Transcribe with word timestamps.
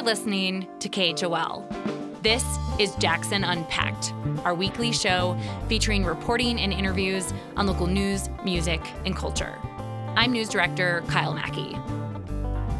You're 0.00 0.06
listening 0.06 0.66
to 0.78 0.88
KHOL. 0.88 2.22
This 2.22 2.42
is 2.78 2.94
Jackson 2.94 3.44
Unpacked, 3.44 4.14
our 4.46 4.54
weekly 4.54 4.92
show 4.92 5.38
featuring 5.68 6.06
reporting 6.06 6.58
and 6.58 6.72
interviews 6.72 7.34
on 7.58 7.66
local 7.66 7.86
news, 7.86 8.30
music, 8.42 8.80
and 9.04 9.14
culture. 9.14 9.58
I'm 10.16 10.32
news 10.32 10.48
director 10.48 11.04
Kyle 11.08 11.34
Mackey. 11.34 11.76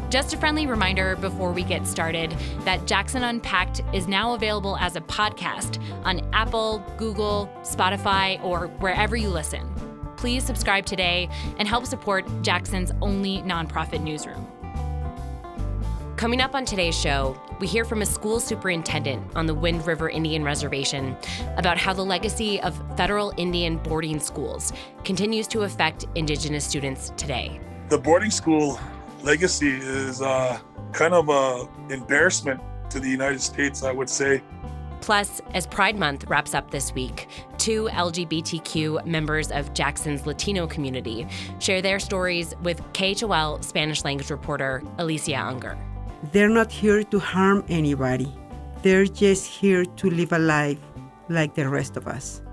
Just 0.09 0.33
a 0.33 0.37
friendly 0.37 0.65
reminder 0.65 1.15
before 1.15 1.51
we 1.51 1.61
get 1.61 1.85
started 1.85 2.35
that 2.61 2.87
Jackson 2.87 3.23
Unpacked 3.23 3.83
is 3.93 4.07
now 4.07 4.33
available 4.33 4.75
as 4.77 4.95
a 4.95 5.01
podcast 5.01 5.79
on 6.03 6.27
Apple, 6.33 6.83
Google, 6.97 7.51
Spotify, 7.61 8.43
or 8.43 8.65
wherever 8.79 9.15
you 9.15 9.29
listen. 9.29 9.71
Please 10.17 10.43
subscribe 10.43 10.87
today 10.87 11.29
and 11.59 11.67
help 11.67 11.85
support 11.85 12.25
Jackson's 12.41 12.91
only 12.99 13.43
nonprofit 13.43 14.01
newsroom. 14.01 14.50
Coming 16.21 16.39
up 16.39 16.53
on 16.53 16.65
today's 16.65 16.95
show, 16.95 17.35
we 17.59 17.65
hear 17.65 17.83
from 17.83 18.03
a 18.03 18.05
school 18.05 18.39
superintendent 18.39 19.35
on 19.35 19.47
the 19.47 19.55
Wind 19.55 19.87
River 19.87 20.07
Indian 20.07 20.43
Reservation 20.43 21.17
about 21.57 21.79
how 21.79 21.93
the 21.93 22.05
legacy 22.05 22.61
of 22.61 22.79
federal 22.95 23.33
Indian 23.37 23.77
boarding 23.77 24.19
schools 24.19 24.71
continues 25.03 25.47
to 25.47 25.61
affect 25.61 26.05
Indigenous 26.13 26.63
students 26.63 27.11
today. 27.17 27.59
The 27.89 27.97
boarding 27.97 28.29
school 28.29 28.79
legacy 29.23 29.79
is 29.81 30.21
uh, 30.21 30.59
kind 30.91 31.15
of 31.15 31.27
an 31.27 31.67
embarrassment 31.89 32.61
to 32.91 32.99
the 32.99 33.09
United 33.09 33.41
States, 33.41 33.81
I 33.81 33.91
would 33.91 34.07
say. 34.07 34.43
Plus, 35.01 35.41
as 35.55 35.65
Pride 35.65 35.97
Month 35.97 36.25
wraps 36.25 36.53
up 36.53 36.69
this 36.69 36.93
week, 36.93 37.29
two 37.57 37.89
LGBTQ 37.91 39.07
members 39.07 39.51
of 39.51 39.73
Jackson's 39.73 40.27
Latino 40.27 40.67
community 40.67 41.25
share 41.57 41.81
their 41.81 41.97
stories 41.97 42.53
with 42.61 42.79
KHOL 42.93 43.63
Spanish 43.63 44.03
language 44.03 44.29
reporter 44.29 44.83
Alicia 44.99 45.43
Unger. 45.43 45.79
They're 46.31 46.49
not 46.49 46.71
here 46.71 47.03
to 47.03 47.19
harm 47.19 47.65
anybody. 47.67 48.31
They're 48.83 49.05
just 49.05 49.47
here 49.47 49.85
to 49.85 50.09
live 50.09 50.31
a 50.33 50.39
life 50.39 50.77
like 51.29 51.55
the 51.55 51.67
rest 51.67 51.97
of 51.97 52.07
us. 52.07 52.43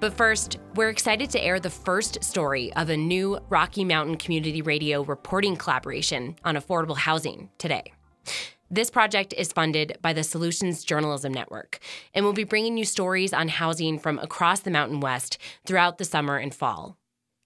But 0.00 0.14
first, 0.14 0.58
we're 0.74 0.88
excited 0.88 1.30
to 1.30 1.40
air 1.40 1.60
the 1.60 1.70
first 1.70 2.24
story 2.24 2.72
of 2.72 2.90
a 2.90 2.96
new 2.96 3.38
Rocky 3.48 3.84
Mountain 3.84 4.16
Community 4.16 4.60
Radio 4.60 5.02
reporting 5.04 5.54
collaboration 5.54 6.34
on 6.44 6.56
affordable 6.56 6.96
housing 6.96 7.50
today. 7.58 7.92
This 8.68 8.90
project 8.90 9.32
is 9.36 9.52
funded 9.52 9.98
by 10.02 10.12
the 10.12 10.24
Solutions 10.24 10.82
Journalism 10.82 11.32
Network 11.32 11.78
and 12.14 12.24
will 12.24 12.32
be 12.32 12.42
bringing 12.42 12.76
you 12.76 12.84
stories 12.84 13.32
on 13.32 13.46
housing 13.48 14.00
from 14.00 14.18
across 14.18 14.60
the 14.60 14.70
Mountain 14.70 14.98
West 14.98 15.38
throughout 15.64 15.98
the 15.98 16.04
summer 16.04 16.38
and 16.38 16.52
fall. 16.52 16.96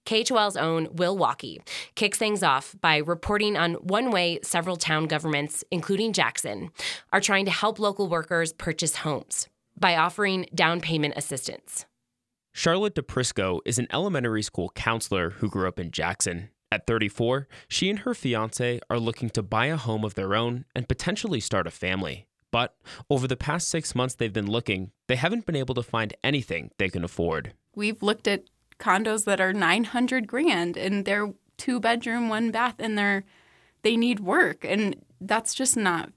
KHOL's 0.07 0.55
own 0.55 0.87
Will 0.93 1.17
Walkey 1.17 1.57
kicks 1.95 2.17
things 2.17 2.41
off 2.41 2.75
by 2.79 2.97
reporting 2.97 3.57
on 3.57 3.73
one 3.73 4.09
way 4.09 4.39
several 4.41 4.77
town 4.77 5.05
governments, 5.05 5.65
including 5.69 6.13
Jackson, 6.13 6.71
are 7.11 7.19
trying 7.19 7.43
to 7.43 7.51
help 7.51 7.77
local 7.77 8.07
workers 8.07 8.53
purchase 8.53 8.95
homes 8.97 9.49
by 9.77 9.97
offering 9.97 10.45
down 10.55 10.79
payment 10.79 11.13
assistance. 11.17 11.85
Charlotte 12.53 12.95
DePrisco 12.95 13.59
is 13.65 13.77
an 13.77 13.87
elementary 13.91 14.41
school 14.41 14.71
counselor 14.75 15.31
who 15.31 15.49
grew 15.49 15.67
up 15.67 15.77
in 15.77 15.91
Jackson. 15.91 16.51
At 16.71 16.87
34, 16.87 17.49
she 17.67 17.89
and 17.89 17.99
her 17.99 18.13
fiance 18.13 18.79
are 18.89 18.99
looking 18.99 19.29
to 19.31 19.43
buy 19.43 19.65
a 19.65 19.75
home 19.75 20.05
of 20.05 20.15
their 20.15 20.35
own 20.35 20.63
and 20.73 20.87
potentially 20.87 21.41
start 21.41 21.67
a 21.67 21.71
family. 21.71 22.27
But 22.49 22.77
over 23.09 23.27
the 23.27 23.35
past 23.35 23.67
six 23.67 23.93
months 23.93 24.15
they've 24.15 24.31
been 24.31 24.49
looking, 24.49 24.91
they 25.09 25.17
haven't 25.17 25.45
been 25.45 25.57
able 25.57 25.75
to 25.75 25.83
find 25.83 26.15
anything 26.23 26.71
they 26.77 26.87
can 26.87 27.03
afford. 27.03 27.53
We've 27.75 28.01
looked 28.01 28.27
at 28.27 28.45
condos 28.79 29.25
that 29.25 29.41
are 29.41 29.53
900 29.53 30.27
grand 30.27 30.77
and 30.77 31.05
they're 31.05 31.33
two 31.57 31.79
bedroom, 31.79 32.29
one 32.29 32.51
bath, 32.51 32.75
and 32.79 32.97
they're 32.97 33.23
they 33.83 33.95
need 33.95 34.19
work, 34.19 34.65
and 34.65 34.95
that's 35.21 35.53
just 35.53 35.77
not 35.77 36.11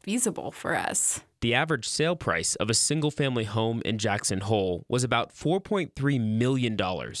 feasible 0.00 0.50
for 0.50 0.76
us. 0.76 1.22
The 1.40 1.54
average 1.54 1.88
sale 1.88 2.16
price 2.16 2.54
of 2.56 2.70
a 2.70 2.74
single 2.74 3.10
family 3.10 3.44
home 3.44 3.82
in 3.84 3.98
Jackson 3.98 4.40
Hole 4.40 4.84
was 4.88 5.04
about 5.04 5.34
$4.3 5.34 6.20
million 6.20 6.76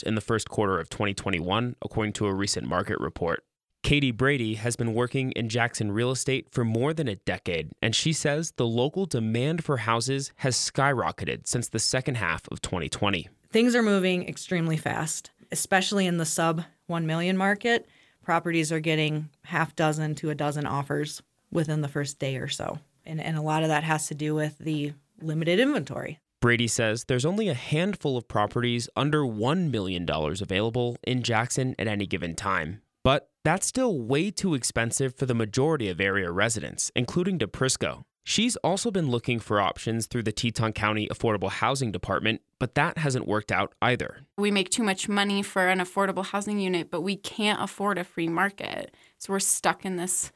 in 0.06 0.14
the 0.14 0.20
first 0.20 0.48
quarter 0.48 0.80
of 0.80 0.88
2021, 0.88 1.76
according 1.82 2.12
to 2.14 2.26
a 2.26 2.34
recent 2.34 2.66
market 2.66 2.98
report. 3.00 3.44
Katie 3.82 4.12
Brady 4.12 4.54
has 4.54 4.76
been 4.76 4.94
working 4.94 5.30
in 5.32 5.50
Jackson 5.50 5.92
real 5.92 6.10
estate 6.10 6.48
for 6.50 6.64
more 6.64 6.94
than 6.94 7.06
a 7.06 7.16
decade, 7.16 7.70
and 7.82 7.94
she 7.94 8.14
says 8.14 8.52
the 8.56 8.66
local 8.66 9.04
demand 9.04 9.62
for 9.62 9.78
houses 9.78 10.32
has 10.36 10.56
skyrocketed 10.56 11.46
since 11.46 11.68
the 11.68 11.78
second 11.78 12.16
half 12.16 12.48
of 12.50 12.62
2020. 12.62 13.28
Things 13.54 13.76
are 13.76 13.84
moving 13.84 14.28
extremely 14.28 14.76
fast, 14.76 15.30
especially 15.52 16.08
in 16.08 16.16
the 16.16 16.26
sub 16.26 16.64
1 16.88 17.06
million 17.06 17.36
market. 17.36 17.86
Properties 18.20 18.72
are 18.72 18.80
getting 18.80 19.30
half 19.44 19.76
dozen 19.76 20.16
to 20.16 20.30
a 20.30 20.34
dozen 20.34 20.66
offers 20.66 21.22
within 21.52 21.80
the 21.80 21.86
first 21.86 22.18
day 22.18 22.38
or 22.38 22.48
so. 22.48 22.80
And, 23.06 23.20
and 23.20 23.36
a 23.36 23.42
lot 23.42 23.62
of 23.62 23.68
that 23.68 23.84
has 23.84 24.08
to 24.08 24.14
do 24.16 24.34
with 24.34 24.58
the 24.58 24.94
limited 25.22 25.60
inventory. 25.60 26.18
Brady 26.40 26.66
says 26.66 27.04
there's 27.04 27.24
only 27.24 27.48
a 27.48 27.54
handful 27.54 28.16
of 28.16 28.26
properties 28.26 28.88
under 28.96 29.20
$1 29.20 29.70
million 29.70 30.04
available 30.10 30.96
in 31.04 31.22
Jackson 31.22 31.76
at 31.78 31.86
any 31.86 32.06
given 32.06 32.34
time. 32.34 32.82
But 33.04 33.30
that's 33.44 33.68
still 33.68 34.00
way 34.00 34.32
too 34.32 34.54
expensive 34.54 35.14
for 35.14 35.26
the 35.26 35.32
majority 35.32 35.88
of 35.88 36.00
area 36.00 36.32
residents, 36.32 36.90
including 36.96 37.38
DePrisco. 37.38 38.02
She's 38.26 38.56
also 38.56 38.90
been 38.90 39.10
looking 39.10 39.38
for 39.38 39.60
options 39.60 40.06
through 40.06 40.22
the 40.22 40.32
Teton 40.32 40.72
County 40.72 41.06
Affordable 41.08 41.50
Housing 41.50 41.92
Department, 41.92 42.40
but 42.58 42.74
that 42.74 42.96
hasn't 42.96 43.28
worked 43.28 43.52
out 43.52 43.74
either. 43.82 44.20
We 44.38 44.50
make 44.50 44.70
too 44.70 44.82
much 44.82 45.10
money 45.10 45.42
for 45.42 45.68
an 45.68 45.78
affordable 45.78 46.24
housing 46.24 46.58
unit, 46.58 46.90
but 46.90 47.02
we 47.02 47.16
can't 47.16 47.60
afford 47.62 47.98
a 47.98 48.04
free 48.04 48.28
market. 48.28 48.94
So 49.18 49.34
we're 49.34 49.40
stuck 49.40 49.84
in 49.84 49.96
this 49.96 50.32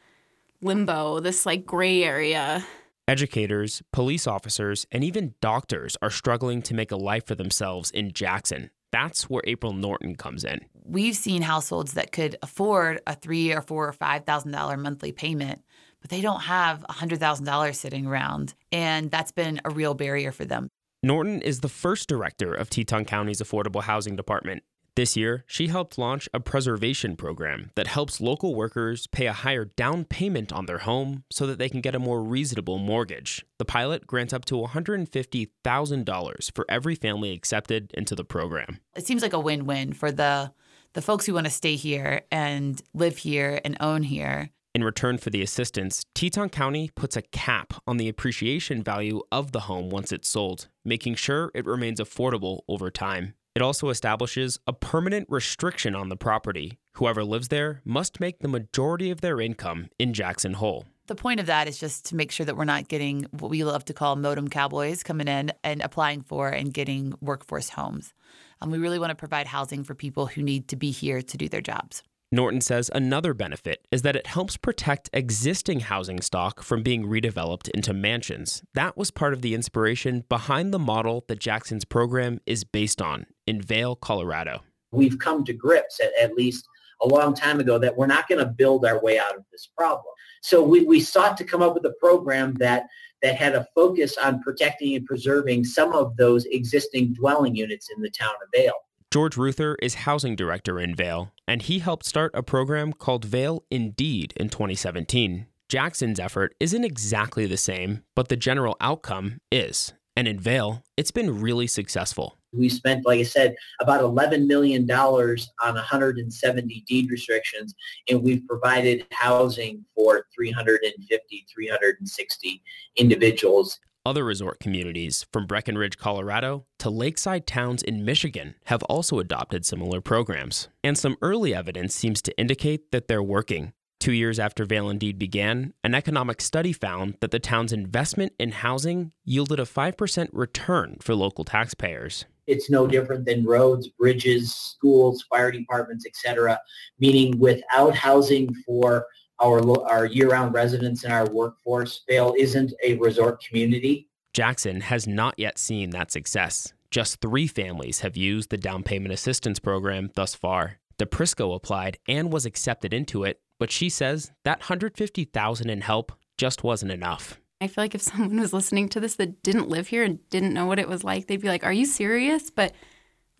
limbo, 0.60 1.20
this 1.20 1.46
like 1.46 1.64
gray 1.64 2.04
area. 2.04 2.66
Educators, 3.08 3.82
police 3.90 4.26
officers, 4.26 4.86
and 4.92 5.02
even 5.02 5.34
doctors 5.40 5.96
are 6.02 6.10
struggling 6.10 6.60
to 6.60 6.74
make 6.74 6.92
a 6.92 6.96
life 6.96 7.26
for 7.26 7.34
themselves 7.34 7.90
in 7.90 8.12
Jackson. 8.12 8.70
That's 8.90 9.30
where 9.30 9.42
April 9.46 9.72
Norton 9.72 10.14
comes 10.14 10.44
in. 10.44 10.60
We've 10.84 11.16
seen 11.16 11.40
households 11.40 11.94
that 11.94 12.12
could 12.12 12.36
afford 12.42 13.00
a 13.06 13.14
three 13.14 13.52
or 13.52 13.62
four 13.62 13.88
or 13.88 13.92
five 13.94 14.24
thousand 14.24 14.52
dollar 14.52 14.76
monthly 14.76 15.12
payment, 15.12 15.62
but 16.08 16.16
they 16.16 16.22
don't 16.22 16.40
have 16.40 16.84
a 16.88 16.92
hundred 16.92 17.20
thousand 17.20 17.44
dollars 17.44 17.78
sitting 17.78 18.06
around, 18.06 18.54
and 18.72 19.10
that's 19.10 19.32
been 19.32 19.60
a 19.64 19.70
real 19.70 19.94
barrier 19.94 20.32
for 20.32 20.44
them. 20.44 20.68
Norton 21.02 21.42
is 21.42 21.60
the 21.60 21.68
first 21.68 22.08
director 22.08 22.52
of 22.52 22.70
Teton 22.70 23.04
County's 23.04 23.40
Affordable 23.40 23.82
Housing 23.82 24.16
Department. 24.16 24.62
This 24.96 25.16
year, 25.16 25.44
she 25.46 25.68
helped 25.68 25.96
launch 25.96 26.28
a 26.34 26.40
preservation 26.40 27.14
program 27.14 27.70
that 27.76 27.86
helps 27.86 28.20
local 28.20 28.56
workers 28.56 29.06
pay 29.06 29.26
a 29.26 29.32
higher 29.32 29.66
down 29.66 30.04
payment 30.04 30.52
on 30.52 30.66
their 30.66 30.78
home 30.78 31.22
so 31.30 31.46
that 31.46 31.58
they 31.58 31.68
can 31.68 31.80
get 31.80 31.94
a 31.94 32.00
more 32.00 32.20
reasonable 32.20 32.78
mortgage. 32.78 33.46
The 33.60 33.64
pilot 33.64 34.08
grants 34.08 34.32
up 34.32 34.44
to 34.46 34.56
$150,000 34.56 36.52
for 36.52 36.66
every 36.68 36.96
family 36.96 37.30
accepted 37.30 37.92
into 37.94 38.16
the 38.16 38.24
program. 38.24 38.80
It 38.96 39.06
seems 39.06 39.22
like 39.22 39.34
a 39.34 39.38
win-win 39.38 39.92
for 39.92 40.10
the 40.10 40.52
the 40.94 41.02
folks 41.02 41.26
who 41.26 41.34
want 41.34 41.46
to 41.46 41.52
stay 41.52 41.76
here 41.76 42.22
and 42.32 42.80
live 42.94 43.18
here 43.18 43.60
and 43.64 43.76
own 43.78 44.02
here. 44.02 44.50
In 44.78 44.84
return 44.84 45.18
for 45.18 45.30
the 45.30 45.42
assistance, 45.42 46.04
Teton 46.14 46.50
County 46.50 46.88
puts 46.94 47.16
a 47.16 47.22
cap 47.22 47.74
on 47.84 47.96
the 47.96 48.08
appreciation 48.08 48.80
value 48.80 49.22
of 49.32 49.50
the 49.50 49.62
home 49.62 49.90
once 49.90 50.12
it's 50.12 50.28
sold, 50.28 50.68
making 50.84 51.16
sure 51.16 51.50
it 51.52 51.66
remains 51.66 51.98
affordable 51.98 52.60
over 52.68 52.88
time. 52.88 53.34
It 53.56 53.62
also 53.62 53.88
establishes 53.88 54.60
a 54.68 54.72
permanent 54.72 55.26
restriction 55.28 55.96
on 55.96 56.10
the 56.10 56.16
property. 56.16 56.78
Whoever 56.92 57.24
lives 57.24 57.48
there 57.48 57.82
must 57.84 58.20
make 58.20 58.38
the 58.38 58.46
majority 58.46 59.10
of 59.10 59.20
their 59.20 59.40
income 59.40 59.88
in 59.98 60.14
Jackson 60.14 60.52
Hole. 60.52 60.84
The 61.08 61.16
point 61.16 61.40
of 61.40 61.46
that 61.46 61.66
is 61.66 61.80
just 61.80 62.06
to 62.10 62.14
make 62.14 62.30
sure 62.30 62.46
that 62.46 62.56
we're 62.56 62.64
not 62.64 62.86
getting 62.86 63.26
what 63.32 63.50
we 63.50 63.64
love 63.64 63.84
to 63.86 63.92
call 63.92 64.14
modem 64.14 64.46
cowboys 64.46 65.02
coming 65.02 65.26
in 65.26 65.50
and 65.64 65.82
applying 65.82 66.22
for 66.22 66.50
and 66.50 66.72
getting 66.72 67.14
workforce 67.20 67.70
homes. 67.70 68.14
Um, 68.60 68.70
we 68.70 68.78
really 68.78 69.00
want 69.00 69.10
to 69.10 69.16
provide 69.16 69.48
housing 69.48 69.82
for 69.82 69.96
people 69.96 70.26
who 70.26 70.40
need 70.40 70.68
to 70.68 70.76
be 70.76 70.92
here 70.92 71.20
to 71.20 71.36
do 71.36 71.48
their 71.48 71.62
jobs. 71.62 72.04
Norton 72.30 72.60
says 72.60 72.90
another 72.94 73.32
benefit 73.32 73.86
is 73.90 74.02
that 74.02 74.14
it 74.14 74.26
helps 74.26 74.58
protect 74.58 75.08
existing 75.14 75.80
housing 75.80 76.20
stock 76.20 76.62
from 76.62 76.82
being 76.82 77.06
redeveloped 77.06 77.70
into 77.70 77.94
mansions. 77.94 78.62
That 78.74 78.98
was 78.98 79.10
part 79.10 79.32
of 79.32 79.40
the 79.40 79.54
inspiration 79.54 80.24
behind 80.28 80.74
the 80.74 80.78
model 80.78 81.24
that 81.28 81.40
Jackson's 81.40 81.86
program 81.86 82.40
is 82.44 82.64
based 82.64 83.00
on 83.00 83.24
in 83.46 83.62
Vail, 83.62 83.96
Colorado. 83.96 84.60
We've 84.90 85.18
come 85.18 85.42
to 85.46 85.54
grips, 85.54 86.00
at, 86.00 86.10
at 86.20 86.34
least 86.34 86.68
a 87.00 87.08
long 87.08 87.32
time 87.32 87.60
ago, 87.60 87.78
that 87.78 87.96
we're 87.96 88.06
not 88.06 88.28
going 88.28 88.40
to 88.40 88.46
build 88.46 88.84
our 88.84 89.02
way 89.02 89.18
out 89.18 89.34
of 89.34 89.44
this 89.50 89.66
problem. 89.74 90.12
So 90.42 90.62
we, 90.62 90.84
we 90.84 91.00
sought 91.00 91.38
to 91.38 91.44
come 91.44 91.62
up 91.62 91.72
with 91.72 91.86
a 91.86 91.94
program 91.98 92.54
that 92.56 92.88
that 93.22 93.36
had 93.36 93.54
a 93.54 93.66
focus 93.74 94.16
on 94.16 94.40
protecting 94.42 94.94
and 94.94 95.04
preserving 95.04 95.64
some 95.64 95.92
of 95.92 96.16
those 96.16 96.44
existing 96.44 97.14
dwelling 97.14 97.56
units 97.56 97.88
in 97.94 98.00
the 98.00 98.10
town 98.10 98.34
of 98.42 98.48
Vail. 98.54 98.74
George 99.10 99.36
Ruther 99.36 99.76
is 99.82 99.94
housing 99.94 100.36
director 100.36 100.78
in 100.78 100.94
Vail, 100.94 101.32
and 101.48 101.62
he 101.62 101.78
helped 101.78 102.04
start 102.04 102.30
a 102.34 102.42
program 102.42 102.92
called 102.92 103.24
Vail 103.24 103.64
Indeed 103.70 104.34
in 104.36 104.50
2017. 104.50 105.46
Jackson's 105.68 106.20
effort 106.20 106.54
isn't 106.60 106.84
exactly 106.84 107.46
the 107.46 107.56
same, 107.56 108.04
but 108.14 108.28
the 108.28 108.36
general 108.36 108.76
outcome 108.80 109.40
is. 109.50 109.94
And 110.14 110.28
in 110.28 110.38
Vail, 110.38 110.84
it's 110.98 111.10
been 111.10 111.40
really 111.40 111.66
successful. 111.66 112.36
We 112.52 112.68
spent, 112.68 113.06
like 113.06 113.20
I 113.20 113.24
said, 113.24 113.56
about 113.80 114.02
$11 114.02 114.46
million 114.46 114.90
on 114.90 115.46
170 115.74 116.84
deed 116.86 117.10
restrictions, 117.10 117.74
and 118.08 118.22
we've 118.22 118.46
provided 118.46 119.06
housing 119.12 119.84
for 119.94 120.26
350, 120.34 121.46
360 121.54 122.62
individuals. 122.96 123.78
Other 124.08 124.24
resort 124.24 124.58
communities, 124.58 125.26
from 125.34 125.44
Breckenridge, 125.44 125.98
Colorado 125.98 126.64
to 126.78 126.88
lakeside 126.88 127.46
towns 127.46 127.82
in 127.82 128.06
Michigan, 128.06 128.54
have 128.64 128.82
also 128.84 129.18
adopted 129.18 129.66
similar 129.66 130.00
programs. 130.00 130.70
And 130.82 130.96
some 130.96 131.18
early 131.20 131.54
evidence 131.54 131.94
seems 131.94 132.22
to 132.22 132.38
indicate 132.38 132.90
that 132.90 133.06
they're 133.06 133.22
working. 133.22 133.74
Two 134.00 134.12
years 134.12 134.38
after 134.38 134.64
Vail 134.64 134.88
Indeed 134.88 135.18
began, 135.18 135.74
an 135.84 135.94
economic 135.94 136.40
study 136.40 136.72
found 136.72 137.16
that 137.20 137.32
the 137.32 137.38
town's 137.38 137.70
investment 137.70 138.32
in 138.38 138.52
housing 138.52 139.12
yielded 139.26 139.60
a 139.60 139.64
5% 139.64 140.28
return 140.32 140.96
for 141.02 141.14
local 141.14 141.44
taxpayers. 141.44 142.24
It's 142.46 142.70
no 142.70 142.86
different 142.86 143.26
than 143.26 143.44
roads, 143.44 143.88
bridges, 143.88 144.54
schools, 144.54 145.22
fire 145.28 145.52
departments, 145.52 146.06
etc. 146.06 146.58
Meaning 146.98 147.38
without 147.38 147.94
housing 147.94 148.54
for 148.64 149.04
our, 149.40 149.60
our 149.88 150.06
year-round 150.06 150.54
residents 150.54 151.04
and 151.04 151.12
our 151.12 151.26
workforce, 151.30 152.02
Vail 152.08 152.34
isn't 152.38 152.72
a 152.84 152.96
resort 152.98 153.42
community. 153.42 154.08
Jackson 154.32 154.80
has 154.80 155.06
not 155.06 155.34
yet 155.38 155.58
seen 155.58 155.90
that 155.90 156.10
success. 156.10 156.72
Just 156.90 157.20
three 157.20 157.46
families 157.46 158.00
have 158.00 158.16
used 158.16 158.50
the 158.50 158.56
down 158.56 158.82
payment 158.82 159.12
assistance 159.12 159.58
program 159.58 160.10
thus 160.14 160.34
far. 160.34 160.78
DePrisco 160.98 161.54
applied 161.54 161.98
and 162.08 162.32
was 162.32 162.46
accepted 162.46 162.92
into 162.92 163.24
it, 163.24 163.40
but 163.58 163.70
she 163.70 163.88
says 163.88 164.32
that 164.44 164.60
150,000 164.60 165.70
in 165.70 165.80
help 165.80 166.12
just 166.36 166.64
wasn't 166.64 166.92
enough. 166.92 167.40
I 167.60 167.66
feel 167.66 167.84
like 167.84 167.94
if 167.94 168.02
someone 168.02 168.40
was 168.40 168.52
listening 168.52 168.88
to 168.90 169.00
this 169.00 169.16
that 169.16 169.42
didn't 169.42 169.68
live 169.68 169.88
here 169.88 170.04
and 170.04 170.26
didn't 170.30 170.54
know 170.54 170.66
what 170.66 170.78
it 170.78 170.88
was 170.88 171.02
like, 171.02 171.26
they'd 171.26 171.40
be 171.40 171.48
like, 171.48 171.64
"Are 171.64 171.72
you 171.72 171.86
serious?" 171.86 172.50
But 172.50 172.72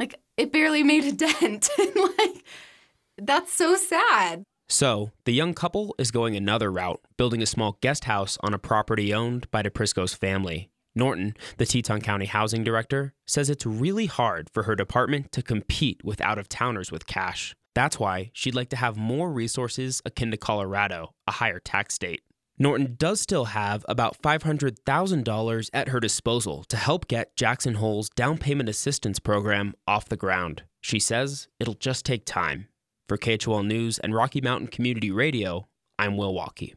like 0.01 0.17
it 0.37 0.53
barely 0.53 0.83
made 0.83 1.05
a 1.05 1.13
dent. 1.41 1.69
like 1.79 2.45
that's 3.17 3.53
so 3.53 3.77
sad. 3.77 4.43
So, 4.71 5.13
the 5.25 5.33
young 5.33 5.55
couple 5.55 5.95
is 5.99 6.11
going 6.11 6.37
another 6.37 6.71
route, 6.71 7.01
building 7.17 7.41
a 7.41 7.47
small 7.47 7.79
guest 7.81 8.05
house 8.05 8.37
on 8.43 8.53
a 8.53 8.59
property 8.59 9.15
owned 9.15 9.51
by 9.51 9.63
DePrisco's 9.63 10.13
family. 10.13 10.71
Norton, 10.95 11.35
the 11.57 11.65
Teton 11.65 12.03
County 12.03 12.27
housing 12.27 12.65
director, 12.65 13.15
says 13.27 13.49
it's 13.49 13.65
really 13.65 14.07
hard 14.07 14.51
for 14.51 14.65
her 14.65 14.75
department 14.75 15.33
to 15.33 15.43
compete 15.43 16.05
with 16.05 16.21
out 16.21 16.39
of 16.39 16.51
towners 16.51 16.93
with 16.93 17.07
cash. 17.07 17.55
That's 17.75 17.99
why 17.99 18.31
she'd 18.35 18.55
like 18.55 18.69
to 18.71 18.77
have 18.77 18.99
more 18.99 19.33
resources 19.33 20.03
akin 20.05 20.33
to 20.33 20.37
Colorado, 20.37 21.15
a 21.27 21.33
higher 21.33 21.61
tax 21.61 21.95
state. 21.95 22.23
Norton 22.59 22.97
does 22.99 23.21
still 23.21 23.47
have 23.47 23.87
about 23.89 24.21
$500,000 24.21 25.71
at 25.73 25.89
her 25.89 26.01
disposal 26.01 26.65
to 26.65 26.77
help 26.77 27.07
get 27.09 27.37
Jackson 27.37 27.75
Hole's 27.75 28.11
down 28.11 28.37
payment 28.37 28.69
assistance 28.69 29.19
program 29.19 29.75
off 29.87 30.09
the 30.09 30.17
ground. 30.17 30.65
She 30.81 30.99
says 30.99 31.49
it'll 31.61 31.75
just 31.75 32.05
take 32.05 32.27
time. 32.27 32.69
For 33.09 33.17
KHOL 33.17 33.63
News 33.63 33.99
and 33.99 34.15
Rocky 34.15 34.43
Mountain 34.43 34.69
Community 34.69 35.11
Radio, 35.11 35.67
I'm 35.99 36.19
Will 36.19 36.35
Walkey. 36.35 36.75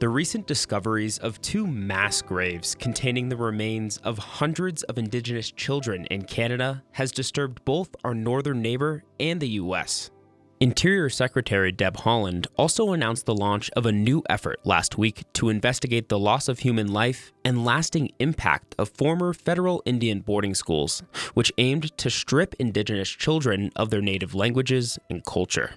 The 0.00 0.08
recent 0.08 0.46
discoveries 0.46 1.18
of 1.18 1.42
two 1.42 1.66
mass 1.66 2.22
graves 2.22 2.76
containing 2.76 3.28
the 3.28 3.36
remains 3.36 3.96
of 4.04 4.16
hundreds 4.16 4.84
of 4.84 4.96
Indigenous 4.96 5.50
children 5.50 6.06
in 6.06 6.22
Canada 6.22 6.84
has 6.92 7.10
disturbed 7.10 7.64
both 7.64 7.96
our 8.04 8.14
northern 8.14 8.62
neighbor 8.62 9.02
and 9.18 9.40
the 9.40 9.48
U.S. 9.48 10.12
Interior 10.60 11.08
Secretary 11.08 11.72
Deb 11.72 11.96
Haaland 11.96 12.46
also 12.56 12.92
announced 12.92 13.26
the 13.26 13.34
launch 13.34 13.70
of 13.70 13.86
a 13.86 13.92
new 13.92 14.22
effort 14.30 14.60
last 14.64 14.96
week 14.96 15.24
to 15.32 15.48
investigate 15.48 16.08
the 16.08 16.18
loss 16.18 16.46
of 16.46 16.60
human 16.60 16.92
life 16.92 17.32
and 17.44 17.64
lasting 17.64 18.12
impact 18.20 18.76
of 18.78 18.90
former 18.90 19.32
federal 19.32 19.82
Indian 19.84 20.20
boarding 20.20 20.54
schools, 20.54 21.02
which 21.34 21.52
aimed 21.58 21.96
to 21.98 22.08
strip 22.08 22.54
Indigenous 22.60 23.08
children 23.08 23.72
of 23.74 23.90
their 23.90 24.00
native 24.00 24.32
languages 24.32 24.96
and 25.10 25.24
culture. 25.24 25.72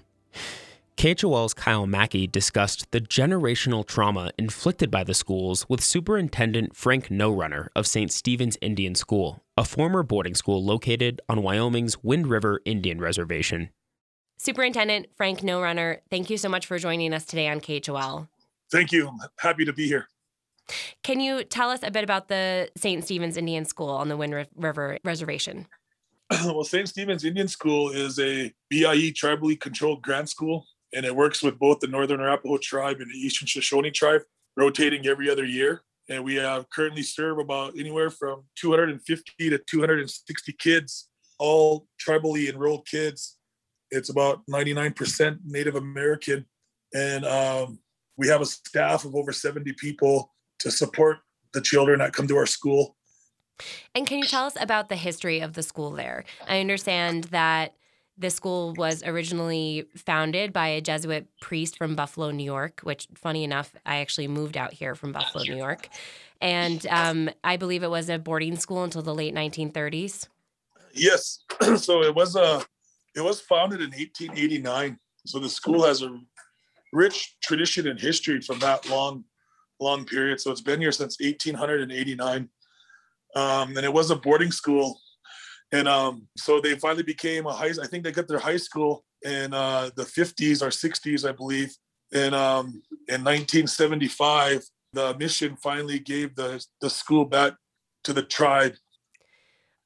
KHOL's 0.96 1.54
Kyle 1.54 1.86
Mackey 1.86 2.26
discussed 2.26 2.90
the 2.92 3.00
generational 3.00 3.84
trauma 3.84 4.30
inflicted 4.38 4.90
by 4.90 5.02
the 5.02 5.14
schools 5.14 5.66
with 5.68 5.82
Superintendent 5.82 6.76
Frank 6.76 7.10
No 7.10 7.32
Runner 7.32 7.70
of 7.74 7.86
St. 7.86 8.12
Stephen's 8.12 8.56
Indian 8.60 8.94
School, 8.94 9.42
a 9.56 9.64
former 9.64 10.02
boarding 10.04 10.34
school 10.34 10.62
located 10.62 11.20
on 11.28 11.42
Wyoming's 11.42 12.04
Wind 12.04 12.28
River 12.28 12.60
Indian 12.64 13.00
Reservation. 13.00 13.70
Superintendent 14.38 15.06
Frank 15.16 15.42
No 15.42 15.60
Runner, 15.60 16.00
thank 16.10 16.30
you 16.30 16.36
so 16.36 16.48
much 16.48 16.66
for 16.66 16.78
joining 16.78 17.12
us 17.14 17.24
today 17.24 17.48
on 17.48 17.60
KHOL. 17.60 18.28
Thank 18.70 18.92
you. 18.92 19.08
I'm 19.08 19.18
happy 19.38 19.64
to 19.64 19.72
be 19.72 19.88
here. 19.88 20.08
Can 21.02 21.20
you 21.20 21.42
tell 21.42 21.70
us 21.70 21.80
a 21.82 21.90
bit 21.90 22.04
about 22.04 22.28
the 22.28 22.70
St. 22.76 23.04
Stephen's 23.04 23.36
Indian 23.36 23.64
School 23.64 23.90
on 23.90 24.08
the 24.08 24.16
Wind 24.16 24.46
River 24.54 24.98
Reservation? 25.04 25.66
well, 26.30 26.64
St. 26.64 26.88
Stephen's 26.88 27.24
Indian 27.24 27.48
School 27.48 27.90
is 27.90 28.18
a 28.20 28.52
BIE 28.70 29.12
tribally 29.12 29.58
controlled 29.58 30.02
grant 30.02 30.28
school 30.28 30.66
and 30.92 31.06
it 31.06 31.14
works 31.14 31.42
with 31.42 31.58
both 31.58 31.80
the 31.80 31.86
Northern 31.86 32.20
Arapaho 32.20 32.58
tribe 32.58 32.98
and 33.00 33.10
the 33.10 33.18
Eastern 33.18 33.46
Shoshone 33.46 33.90
tribe, 33.90 34.22
rotating 34.56 35.06
every 35.06 35.30
other 35.30 35.44
year. 35.44 35.82
And 36.08 36.24
we 36.24 36.38
uh, 36.38 36.64
currently 36.72 37.02
serve 37.02 37.38
about 37.38 37.78
anywhere 37.78 38.10
from 38.10 38.44
250 38.56 39.50
to 39.50 39.58
260 39.58 40.52
kids, 40.54 41.08
all 41.38 41.86
tribally 42.04 42.48
enrolled 42.52 42.86
kids. 42.86 43.38
It's 43.90 44.10
about 44.10 44.40
99% 44.50 45.38
Native 45.44 45.76
American. 45.76 46.46
And 46.94 47.24
um, 47.24 47.78
we 48.16 48.28
have 48.28 48.40
a 48.40 48.46
staff 48.46 49.04
of 49.04 49.14
over 49.14 49.32
70 49.32 49.72
people 49.74 50.32
to 50.58 50.70
support 50.70 51.18
the 51.52 51.60
children 51.60 52.00
that 52.00 52.12
come 52.12 52.26
to 52.28 52.36
our 52.36 52.46
school. 52.46 52.96
And 53.94 54.06
can 54.06 54.18
you 54.18 54.24
tell 54.24 54.44
us 54.44 54.56
about 54.60 54.88
the 54.88 54.96
history 54.96 55.40
of 55.40 55.52
the 55.54 55.62
school 55.62 55.92
there? 55.92 56.24
I 56.48 56.60
understand 56.60 57.24
that 57.24 57.74
the 58.22 58.30
school 58.30 58.72
was 58.78 59.02
originally 59.02 59.84
founded 59.94 60.52
by 60.52 60.68
a 60.68 60.80
Jesuit 60.80 61.26
priest 61.40 61.76
from 61.76 61.94
Buffalo, 61.94 62.30
New 62.30 62.44
York, 62.44 62.80
which, 62.82 63.08
funny 63.14 63.44
enough, 63.44 63.74
I 63.84 63.96
actually 63.98 64.28
moved 64.28 64.56
out 64.56 64.72
here 64.72 64.94
from 64.94 65.12
Buffalo, 65.12 65.44
New 65.44 65.56
York. 65.56 65.88
And 66.40 66.86
um, 66.86 67.28
I 67.44 67.56
believe 67.56 67.82
it 67.82 67.90
was 67.90 68.08
a 68.08 68.18
boarding 68.18 68.56
school 68.56 68.84
until 68.84 69.02
the 69.02 69.14
late 69.14 69.34
1930s. 69.34 70.28
Yes. 70.94 71.40
so 71.76 72.02
it 72.02 72.14
was 72.14 72.36
a, 72.36 72.42
uh, 72.42 72.62
it 73.14 73.20
was 73.20 73.40
founded 73.42 73.80
in 73.80 73.90
1889. 73.90 74.98
So 75.26 75.38
the 75.38 75.48
school 75.48 75.84
has 75.84 76.02
a 76.02 76.18
rich 76.92 77.36
tradition 77.42 77.88
and 77.88 78.00
history 78.00 78.40
from 78.40 78.58
that 78.60 78.88
long, 78.88 79.24
long 79.80 80.06
period. 80.06 80.40
So 80.40 80.50
it's 80.50 80.62
been 80.62 80.80
here 80.80 80.92
since 80.92 81.18
1889. 81.20 82.48
Um, 83.34 83.76
and 83.76 83.84
it 83.84 83.92
was 83.92 84.10
a 84.10 84.16
boarding 84.16 84.50
school 84.52 84.98
and 85.72 85.88
um, 85.88 86.28
so 86.36 86.60
they 86.60 86.76
finally 86.76 87.02
became 87.02 87.46
a 87.46 87.52
high. 87.52 87.70
I 87.82 87.86
think 87.86 88.04
they 88.04 88.12
got 88.12 88.28
their 88.28 88.38
high 88.38 88.58
school 88.58 89.04
in 89.22 89.54
uh, 89.54 89.90
the 89.96 90.04
50s 90.04 90.62
or 90.62 90.68
60s, 90.68 91.28
I 91.28 91.32
believe. 91.32 91.74
And 92.12 92.34
um, 92.34 92.82
in 93.08 93.24
1975, 93.24 94.62
the 94.92 95.16
mission 95.18 95.56
finally 95.56 95.98
gave 95.98 96.34
the 96.34 96.64
the 96.82 96.90
school 96.90 97.24
back 97.24 97.54
to 98.04 98.12
the 98.12 98.22
tribe. 98.22 98.74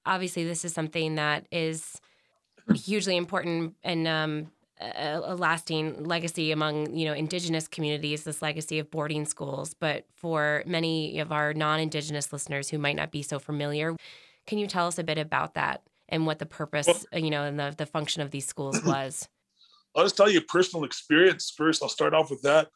Obviously, 0.04 0.44
this 0.44 0.64
is 0.64 0.72
something 0.72 1.14
that 1.14 1.46
is 1.52 2.00
hugely 2.74 3.16
important 3.16 3.74
and 3.84 4.08
um, 4.08 4.50
a, 4.80 5.20
a, 5.22 5.34
lasting 5.36 6.02
legacy 6.02 6.50
among 6.50 6.92
you 6.96 7.06
know 7.06 7.12
indigenous 7.12 7.68
communities. 7.68 8.24
This 8.24 8.42
legacy 8.42 8.80
of 8.80 8.90
boarding 8.90 9.24
schools, 9.24 9.72
but 9.74 10.04
for 10.16 10.64
many 10.66 11.20
of 11.20 11.30
our 11.30 11.54
non-indigenous 11.54 12.32
listeners 12.32 12.70
who 12.70 12.78
might 12.78 12.96
not 12.96 13.12
be 13.12 13.22
so 13.22 13.38
familiar 13.38 13.94
can 14.46 14.58
you 14.58 14.66
tell 14.66 14.86
us 14.86 14.98
a 14.98 15.04
bit 15.04 15.18
about 15.18 15.54
that 15.54 15.82
and 16.08 16.26
what 16.26 16.38
the 16.38 16.46
purpose, 16.46 16.86
well, 16.86 17.00
uh, 17.14 17.18
you 17.18 17.30
know, 17.30 17.44
and 17.44 17.58
the, 17.58 17.74
the 17.76 17.86
function 17.86 18.22
of 18.22 18.30
these 18.30 18.46
schools 18.46 18.82
was? 18.84 19.28
I'll 19.94 20.04
just 20.04 20.16
tell 20.16 20.30
you 20.30 20.38
a 20.38 20.42
personal 20.42 20.84
experience 20.84 21.52
first. 21.56 21.82
I'll 21.82 21.88
start 21.88 22.14
off 22.14 22.30
with 22.30 22.42
that. 22.42 22.68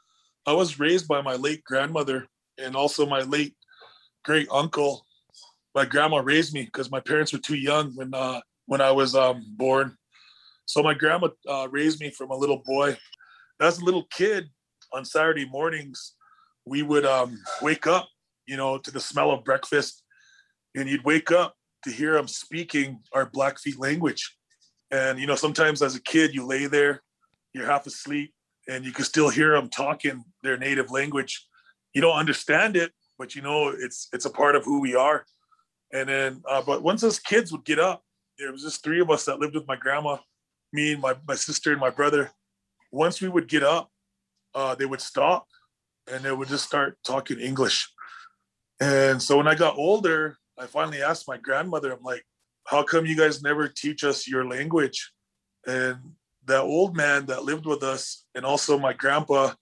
I 0.46 0.52
was 0.52 0.80
raised 0.80 1.06
by 1.06 1.20
my 1.20 1.34
late 1.34 1.62
grandmother 1.64 2.26
and 2.58 2.74
also 2.74 3.06
my 3.06 3.20
late 3.20 3.54
great 4.24 4.48
uncle. 4.50 5.04
My 5.74 5.84
grandma 5.84 6.18
raised 6.18 6.54
me 6.54 6.64
because 6.64 6.90
my 6.90 7.00
parents 7.00 7.32
were 7.32 7.38
too 7.38 7.56
young 7.56 7.92
when 7.94 8.14
uh, 8.14 8.40
when 8.66 8.80
I 8.80 8.90
was 8.90 9.14
um, 9.14 9.44
born. 9.56 9.96
So 10.64 10.82
my 10.82 10.94
grandma 10.94 11.28
uh, 11.48 11.68
raised 11.70 12.00
me 12.00 12.10
from 12.10 12.30
a 12.30 12.36
little 12.36 12.62
boy. 12.64 12.96
As 13.60 13.78
a 13.78 13.84
little 13.84 14.06
kid, 14.10 14.48
on 14.92 15.04
Saturday 15.04 15.46
mornings, 15.46 16.14
we 16.66 16.82
would 16.82 17.04
um, 17.04 17.38
wake 17.62 17.86
up, 17.86 18.08
you 18.46 18.56
know, 18.56 18.78
to 18.78 18.90
the 18.90 19.00
smell 19.00 19.30
of 19.30 19.44
breakfast, 19.44 20.02
and 20.74 20.88
you'd 20.88 21.04
wake 21.04 21.30
up 21.30 21.54
to 21.84 21.90
hear 21.90 22.14
them 22.14 22.28
speaking 22.28 23.00
our 23.12 23.26
Blackfeet 23.26 23.78
language. 23.78 24.36
And 24.90 25.18
you 25.18 25.26
know, 25.26 25.36
sometimes 25.36 25.82
as 25.82 25.94
a 25.94 26.02
kid, 26.02 26.34
you 26.34 26.46
lay 26.46 26.66
there, 26.66 27.02
you're 27.52 27.66
half 27.66 27.86
asleep, 27.86 28.32
and 28.68 28.84
you 28.84 28.92
can 28.92 29.04
still 29.04 29.28
hear 29.28 29.52
them 29.52 29.68
talking 29.68 30.24
their 30.42 30.56
native 30.56 30.90
language. 30.90 31.46
You 31.94 32.00
don't 32.00 32.16
understand 32.16 32.76
it, 32.76 32.92
but 33.18 33.34
you 33.34 33.42
know 33.42 33.68
it's 33.68 34.08
it's 34.12 34.24
a 34.24 34.30
part 34.30 34.56
of 34.56 34.64
who 34.64 34.80
we 34.80 34.94
are. 34.94 35.24
And 35.92 36.08
then, 36.08 36.42
uh, 36.48 36.62
but 36.64 36.82
once 36.82 37.02
us 37.02 37.18
kids 37.18 37.50
would 37.52 37.64
get 37.64 37.78
up, 37.78 38.02
there 38.38 38.52
was 38.52 38.62
just 38.62 38.82
three 38.84 39.00
of 39.00 39.10
us 39.10 39.24
that 39.24 39.40
lived 39.40 39.54
with 39.54 39.66
my 39.66 39.76
grandma, 39.76 40.18
me 40.72 40.92
and 40.92 41.02
my 41.02 41.14
my 41.26 41.34
sister 41.34 41.72
and 41.72 41.80
my 41.80 41.90
brother. 41.90 42.30
Once 42.92 43.20
we 43.20 43.28
would 43.28 43.48
get 43.48 43.62
up, 43.62 43.90
uh, 44.54 44.74
they 44.74 44.86
would 44.86 45.00
stop, 45.00 45.46
and 46.10 46.24
they 46.24 46.32
would 46.32 46.48
just 46.48 46.66
start 46.66 46.98
talking 47.04 47.38
English. 47.38 47.88
And 48.80 49.22
so 49.22 49.36
when 49.36 49.46
I 49.46 49.54
got 49.54 49.76
older, 49.76 50.38
I 50.60 50.66
finally 50.66 51.02
asked 51.02 51.26
my 51.26 51.38
grandmother, 51.38 51.92
I'm 51.92 52.02
like, 52.02 52.24
how 52.66 52.82
come 52.82 53.06
you 53.06 53.16
guys 53.16 53.42
never 53.42 53.66
teach 53.66 54.04
us 54.04 54.28
your 54.28 54.46
language? 54.46 55.10
And 55.66 55.96
that 56.46 56.60
old 56.60 56.96
man 56.96 57.26
that 57.26 57.44
lived 57.44 57.66
with 57.66 57.82
us 57.82 58.26
and 58.34 58.44
also 58.44 58.78
my 58.78 58.92
grandpa, 58.92 59.52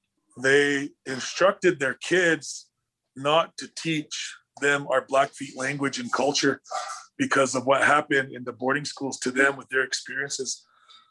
they 0.42 0.90
instructed 1.06 1.78
their 1.78 1.94
kids 1.94 2.68
not 3.14 3.56
to 3.58 3.68
teach 3.76 4.36
them 4.60 4.86
our 4.90 5.06
Blackfeet 5.06 5.56
language 5.56 6.00
and 6.00 6.12
culture 6.12 6.60
because 7.16 7.54
of 7.54 7.66
what 7.66 7.82
happened 7.84 8.32
in 8.32 8.44
the 8.44 8.52
boarding 8.52 8.84
schools 8.84 9.18
to 9.20 9.30
them 9.30 9.56
with 9.56 9.68
their 9.68 9.82
experiences. 9.82 10.64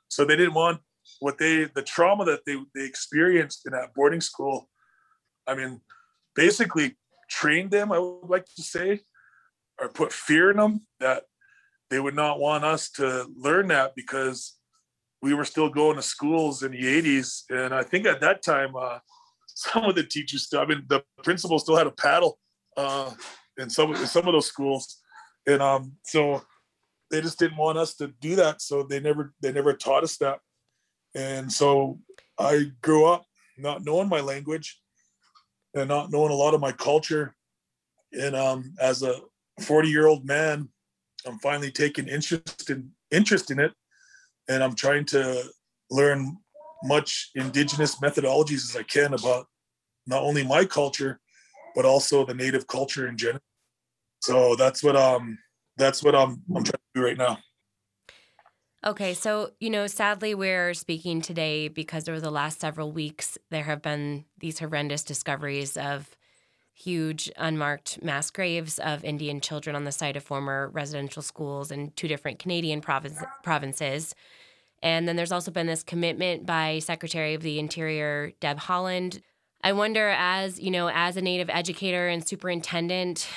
So 0.09 0.25
they 0.25 0.35
didn't 0.35 0.53
want 0.53 0.81
what 1.19 1.37
they 1.37 1.65
the 1.73 1.81
trauma 1.81 2.25
that 2.25 2.41
they 2.45 2.57
they 2.75 2.85
experienced 2.85 3.65
in 3.65 3.71
that 3.71 3.93
boarding 3.93 4.21
school. 4.21 4.69
I 5.47 5.55
mean, 5.55 5.81
basically 6.35 6.97
trained 7.29 7.71
them, 7.71 7.91
I 7.91 7.99
would 7.99 8.29
like 8.29 8.45
to 8.55 8.61
say, 8.61 9.01
or 9.79 9.89
put 9.89 10.11
fear 10.11 10.51
in 10.51 10.57
them 10.57 10.81
that 10.99 11.23
they 11.89 11.99
would 11.99 12.15
not 12.15 12.39
want 12.39 12.63
us 12.63 12.89
to 12.91 13.27
learn 13.35 13.67
that 13.67 13.95
because 13.95 14.57
we 15.21 15.33
were 15.33 15.45
still 15.45 15.69
going 15.69 15.95
to 15.95 16.01
schools 16.01 16.63
in 16.63 16.71
the 16.71 17.01
80s. 17.01 17.43
And 17.49 17.73
I 17.73 17.83
think 17.83 18.05
at 18.05 18.21
that 18.21 18.43
time, 18.43 18.75
uh, 18.75 18.99
some 19.47 19.85
of 19.85 19.95
the 19.95 20.03
teachers 20.03 20.43
still, 20.43 20.59
I 20.59 20.65
mean, 20.65 20.83
the 20.87 21.03
principal 21.23 21.59
still 21.59 21.77
had 21.77 21.87
a 21.87 21.91
paddle 21.91 22.37
uh, 22.75 23.11
in 23.57 23.69
some, 23.69 23.95
in 23.95 24.05
some 24.05 24.27
of 24.27 24.33
those 24.33 24.45
schools. 24.45 25.01
And 25.47 25.61
um, 25.61 25.93
so 26.03 26.43
they 27.09 27.21
just 27.21 27.39
didn't 27.39 27.57
want 27.57 27.77
us 27.77 27.95
to 27.95 28.07
do 28.19 28.35
that. 28.35 28.61
So 28.61 28.83
they 28.83 28.99
never, 28.99 29.33
they 29.41 29.51
never 29.51 29.73
taught 29.73 30.03
us 30.03 30.17
that. 30.17 30.39
And 31.15 31.51
so 31.51 31.99
I 32.37 32.71
grew 32.81 33.05
up 33.05 33.25
not 33.57 33.83
knowing 33.83 34.09
my 34.09 34.19
language 34.19 34.79
and 35.73 35.87
not 35.87 36.11
knowing 36.11 36.31
a 36.31 36.35
lot 36.35 36.53
of 36.53 36.61
my 36.61 36.71
culture. 36.71 37.35
And 38.11 38.35
um, 38.35 38.73
as 38.79 39.01
a 39.01 39.15
40 39.61 39.89
year 39.89 40.07
old 40.07 40.25
man, 40.25 40.69
I'm 41.25 41.39
finally 41.39 41.71
taking 41.71 42.07
interest 42.07 42.69
in 42.69 42.91
interest 43.11 43.51
in 43.51 43.59
it, 43.59 43.73
and 44.47 44.63
I'm 44.63 44.75
trying 44.75 45.05
to 45.05 45.43
learn 45.89 46.37
much 46.83 47.31
indigenous 47.35 47.99
methodologies 47.99 48.69
as 48.69 48.75
I 48.75 48.83
can 48.83 49.13
about 49.13 49.47
not 50.05 50.23
only 50.23 50.45
my 50.45 50.65
culture, 50.65 51.19
but 51.75 51.85
also 51.85 52.25
the 52.25 52.33
native 52.33 52.67
culture 52.67 53.07
in 53.07 53.17
general. 53.17 53.41
So 54.21 54.55
that's 54.55 54.83
what 54.83 54.95
um 54.95 55.37
that's 55.77 56.03
what 56.03 56.15
I'm 56.15 56.41
I'm 56.55 56.63
trying 56.63 56.65
to 56.65 56.79
do 56.95 57.03
right 57.03 57.17
now. 57.17 57.37
Okay, 58.85 59.13
so 59.13 59.51
you 59.59 59.69
know, 59.69 59.87
sadly, 59.87 60.33
we're 60.35 60.73
speaking 60.73 61.21
today 61.21 61.67
because 61.67 62.07
over 62.07 62.19
the 62.19 62.31
last 62.31 62.59
several 62.59 62.91
weeks 62.91 63.37
there 63.49 63.63
have 63.63 63.81
been 63.81 64.25
these 64.39 64.59
horrendous 64.59 65.03
discoveries 65.03 65.77
of 65.77 66.16
huge 66.77 67.31
unmarked 67.37 68.03
mass 68.03 68.29
graves 68.29 68.77
of 68.77 69.03
Indian 69.03 69.41
children 69.41 69.75
on 69.75 69.83
the 69.83 69.91
site 69.91 70.15
of 70.15 70.23
former 70.23 70.69
residential 70.69 71.23
schools 71.23 71.71
in 71.71 71.91
two 71.95 72.07
different 72.07 72.37
Canadian 72.37 72.81
province, 72.81 73.19
provinces. 73.43 74.13
And 74.83 75.07
then 75.07 75.15
there's 75.15 75.31
also 75.31 75.49
been 75.49 75.65
this 75.65 75.81
commitment 75.81 76.45
by 76.45 76.77
Secretary 76.79 77.33
of 77.33 77.41
the 77.41 77.57
Interior 77.57 78.31
Deb 78.39 78.59
Haaland. 78.59 79.21
I 79.63 79.73
wonder, 79.73 80.09
as 80.09 80.59
you 80.59 80.69
know, 80.69 80.89
as 80.93 81.17
a 81.17 81.21
Native 81.21 81.49
educator 81.49 82.07
and 82.07 82.25
superintendent, 82.25 83.27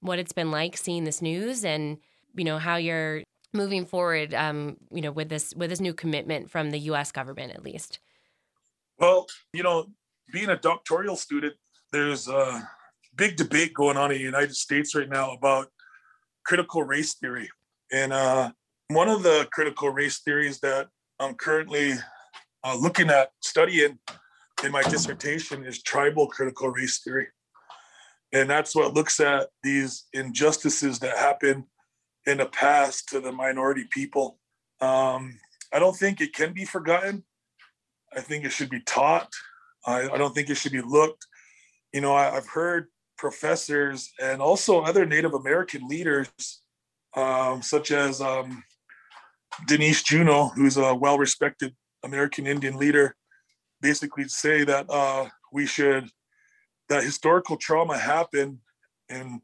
what 0.00 0.18
it's 0.18 0.32
been 0.32 0.50
like 0.50 0.76
seeing 0.76 1.04
this 1.04 1.22
news, 1.22 1.64
and 1.64 1.98
you 2.34 2.42
know 2.42 2.58
how 2.58 2.76
you're 2.76 3.22
moving 3.52 3.86
forward, 3.86 4.34
um, 4.34 4.76
you 4.90 5.00
know, 5.00 5.12
with 5.12 5.28
this 5.28 5.54
with 5.54 5.70
this 5.70 5.80
new 5.80 5.94
commitment 5.94 6.50
from 6.50 6.72
the 6.72 6.80
U.S. 6.80 7.12
government, 7.12 7.52
at 7.52 7.62
least. 7.62 8.00
Well, 8.98 9.26
you 9.52 9.62
know, 9.62 9.86
being 10.32 10.48
a 10.48 10.56
doctoral 10.56 11.14
student, 11.14 11.54
there's 11.92 12.26
a 12.26 12.68
big 13.16 13.36
debate 13.36 13.74
going 13.74 13.96
on 13.96 14.10
in 14.10 14.16
the 14.16 14.22
United 14.24 14.56
States 14.56 14.94
right 14.94 15.08
now 15.08 15.32
about 15.32 15.68
critical 16.44 16.82
race 16.82 17.14
theory. 17.14 17.48
And 17.92 18.12
uh, 18.12 18.50
one 18.88 19.08
of 19.08 19.22
the 19.22 19.46
critical 19.52 19.90
race 19.90 20.20
theories 20.20 20.58
that 20.60 20.88
I'm 21.20 21.34
currently 21.34 21.92
uh, 22.64 22.76
looking 22.76 23.10
at 23.10 23.30
studying 23.40 23.98
in 24.64 24.72
my 24.72 24.82
dissertation 24.82 25.64
is 25.64 25.82
tribal 25.82 26.26
critical 26.26 26.70
race 26.70 27.02
theory. 27.02 27.28
And 28.32 28.48
that's 28.48 28.74
what 28.74 28.94
looks 28.94 29.20
at 29.20 29.48
these 29.62 30.04
injustices 30.14 30.98
that 31.00 31.18
happen 31.18 31.66
in 32.26 32.38
the 32.38 32.46
past 32.46 33.10
to 33.10 33.20
the 33.20 33.32
minority 33.32 33.84
people. 33.90 34.38
Um, 34.80 35.38
I 35.72 35.78
don't 35.78 35.96
think 35.96 36.20
it 36.20 36.32
can 36.32 36.54
be 36.54 36.64
forgotten. 36.64 37.24
I 38.16 38.20
think 38.20 38.44
it 38.44 38.52
should 38.52 38.70
be 38.70 38.80
taught. 38.80 39.28
I, 39.84 40.08
I 40.08 40.16
don't 40.16 40.34
think 40.34 40.48
it 40.48 40.56
should 40.56 40.72
be 40.72 40.80
looked 40.80 41.26
you 41.92 42.00
know, 42.00 42.14
I, 42.14 42.30
have 42.30 42.46
heard 42.46 42.86
professors 43.18 44.12
and 44.20 44.40
also 44.40 44.80
other 44.80 45.06
Native 45.06 45.34
American 45.34 45.86
leaders, 45.88 46.28
um, 47.16 47.62
such 47.62 47.90
as 47.90 48.20
um, 48.20 48.64
Denise 49.66 50.02
Juneau, 50.02 50.48
who's 50.48 50.76
a 50.76 50.94
well 50.94 51.18
respected 51.18 51.74
American 52.02 52.46
Indian 52.46 52.76
leader, 52.76 53.14
basically 53.80 54.28
say 54.28 54.64
that 54.64 54.86
uh, 54.88 55.28
we 55.52 55.66
should, 55.66 56.08
that 56.88 57.04
historical 57.04 57.56
trauma 57.56 57.98
happened 57.98 58.58
and 59.08 59.40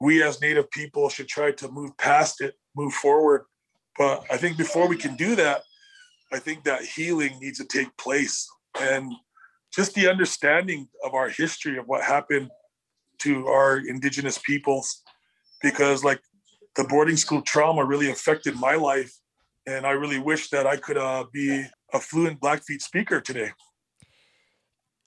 we 0.00 0.22
as 0.22 0.40
Native 0.40 0.70
people 0.70 1.08
should 1.08 1.28
try 1.28 1.52
to 1.52 1.68
move 1.70 1.96
past 1.96 2.40
it, 2.40 2.54
move 2.74 2.92
forward. 2.92 3.44
But 3.98 4.24
I 4.30 4.36
think 4.36 4.56
before 4.56 4.88
we 4.88 4.96
can 4.96 5.14
do 5.16 5.36
that, 5.36 5.62
I 6.32 6.38
think 6.38 6.64
that 6.64 6.82
healing 6.82 7.38
needs 7.40 7.58
to 7.58 7.64
take 7.66 7.94
place. 7.98 8.48
And 8.80 9.12
just 9.74 9.94
the 9.94 10.08
understanding 10.08 10.88
of 11.04 11.14
our 11.14 11.28
history 11.28 11.78
of 11.78 11.86
what 11.86 12.02
happened 12.02 12.50
to 13.18 13.46
our 13.46 13.78
indigenous 13.78 14.38
peoples 14.38 15.02
because 15.62 16.04
like 16.04 16.20
the 16.76 16.84
boarding 16.84 17.16
school 17.16 17.42
trauma 17.42 17.84
really 17.84 18.10
affected 18.10 18.54
my 18.56 18.74
life 18.74 19.12
and 19.66 19.86
i 19.86 19.90
really 19.90 20.18
wish 20.18 20.50
that 20.50 20.66
i 20.66 20.76
could 20.76 20.96
uh, 20.96 21.24
be 21.32 21.64
a 21.92 22.00
fluent 22.00 22.40
blackfeet 22.40 22.80
speaker 22.80 23.20
today. 23.20 23.50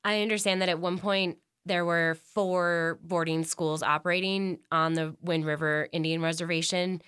I 0.04 0.22
understand 0.22 0.62
that 0.62 0.70
at 0.70 0.80
one 0.80 1.00
point 1.00 1.40
there 1.66 1.84
were 1.84 2.16
four 2.34 3.00
boarding 3.02 3.44
schools 3.44 3.82
operating 3.82 4.60
on 4.72 4.94
the 4.94 5.16
wind 5.22 5.46
river 5.46 5.90
indian 5.92 6.22
reservation. 6.22 7.02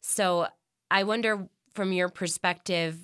So 0.00 0.46
i 0.90 1.02
wonder 1.02 1.48
from 1.74 1.92
your 1.92 2.08
perspective 2.08 2.98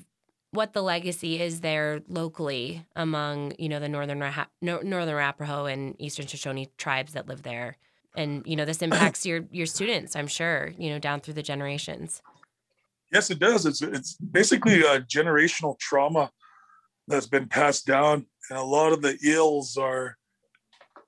what 0.53 0.75
the 0.75 0.83
legacy 0.83 1.41
is 1.41 1.61
there 1.61 2.03
locally 2.09 2.85
among 2.95 3.55
you 3.59 3.69
know 3.69 3.81
the 3.81 3.89
northern 3.89 4.19
northern 4.61 5.15
Arapaho 5.15 5.67
and 5.67 5.97
eastern 5.99 6.27
Shoshone 6.27 6.69
tribes 6.77 7.15
that 7.15 7.27
live 7.27 7.43
there, 7.43 7.79
and 8.15 8.43
you 8.47 8.55
know 8.55 8.65
this 8.65 8.83
impacts 8.83 9.27
your 9.27 9.45
your 9.51 9.67
students. 9.67 10.15
I'm 10.15 10.29
sure 10.29 10.73
you 10.79 10.91
know 10.91 10.99
down 10.99 11.21
through 11.21 11.35
the 11.35 11.43
generations. 11.43 12.23
Yes, 13.13 13.31
it 13.31 13.39
does. 13.39 13.67
It's 13.67 13.83
it's 13.83 14.15
basically 14.17 14.83
a 14.83 15.01
generational 15.01 15.79
trauma 15.79 16.31
that's 17.09 17.27
been 17.27 17.49
passed 17.49 17.87
down, 17.87 18.27
and 18.51 18.59
a 18.59 18.63
lot 18.63 18.93
of 18.93 19.03
the 19.03 19.19
ills 19.25 19.77
are 19.77 20.17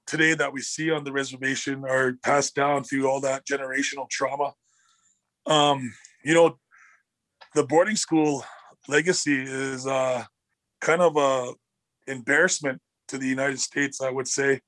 today 0.06 0.34
that 0.34 0.52
we 0.52 0.60
see 0.60 0.90
on 0.90 1.04
the 1.04 1.12
reservation 1.12 1.84
are 1.84 2.14
passed 2.22 2.54
down 2.54 2.84
through 2.84 3.08
all 3.08 3.20
that 3.20 3.46
generational 3.46 4.08
trauma. 4.10 4.52
Um, 5.46 5.94
you 6.24 6.34
know, 6.34 6.58
the 7.54 7.64
boarding 7.64 7.96
school 7.96 8.44
legacy 8.88 9.42
is 9.42 9.86
uh, 9.86 10.24
kind 10.80 11.00
of 11.00 11.16
a 11.16 11.52
embarrassment 12.10 12.80
to 13.08 13.18
the 13.18 13.26
United 13.26 13.60
States, 13.60 14.00
I 14.00 14.10
would 14.10 14.28
say. 14.28 14.60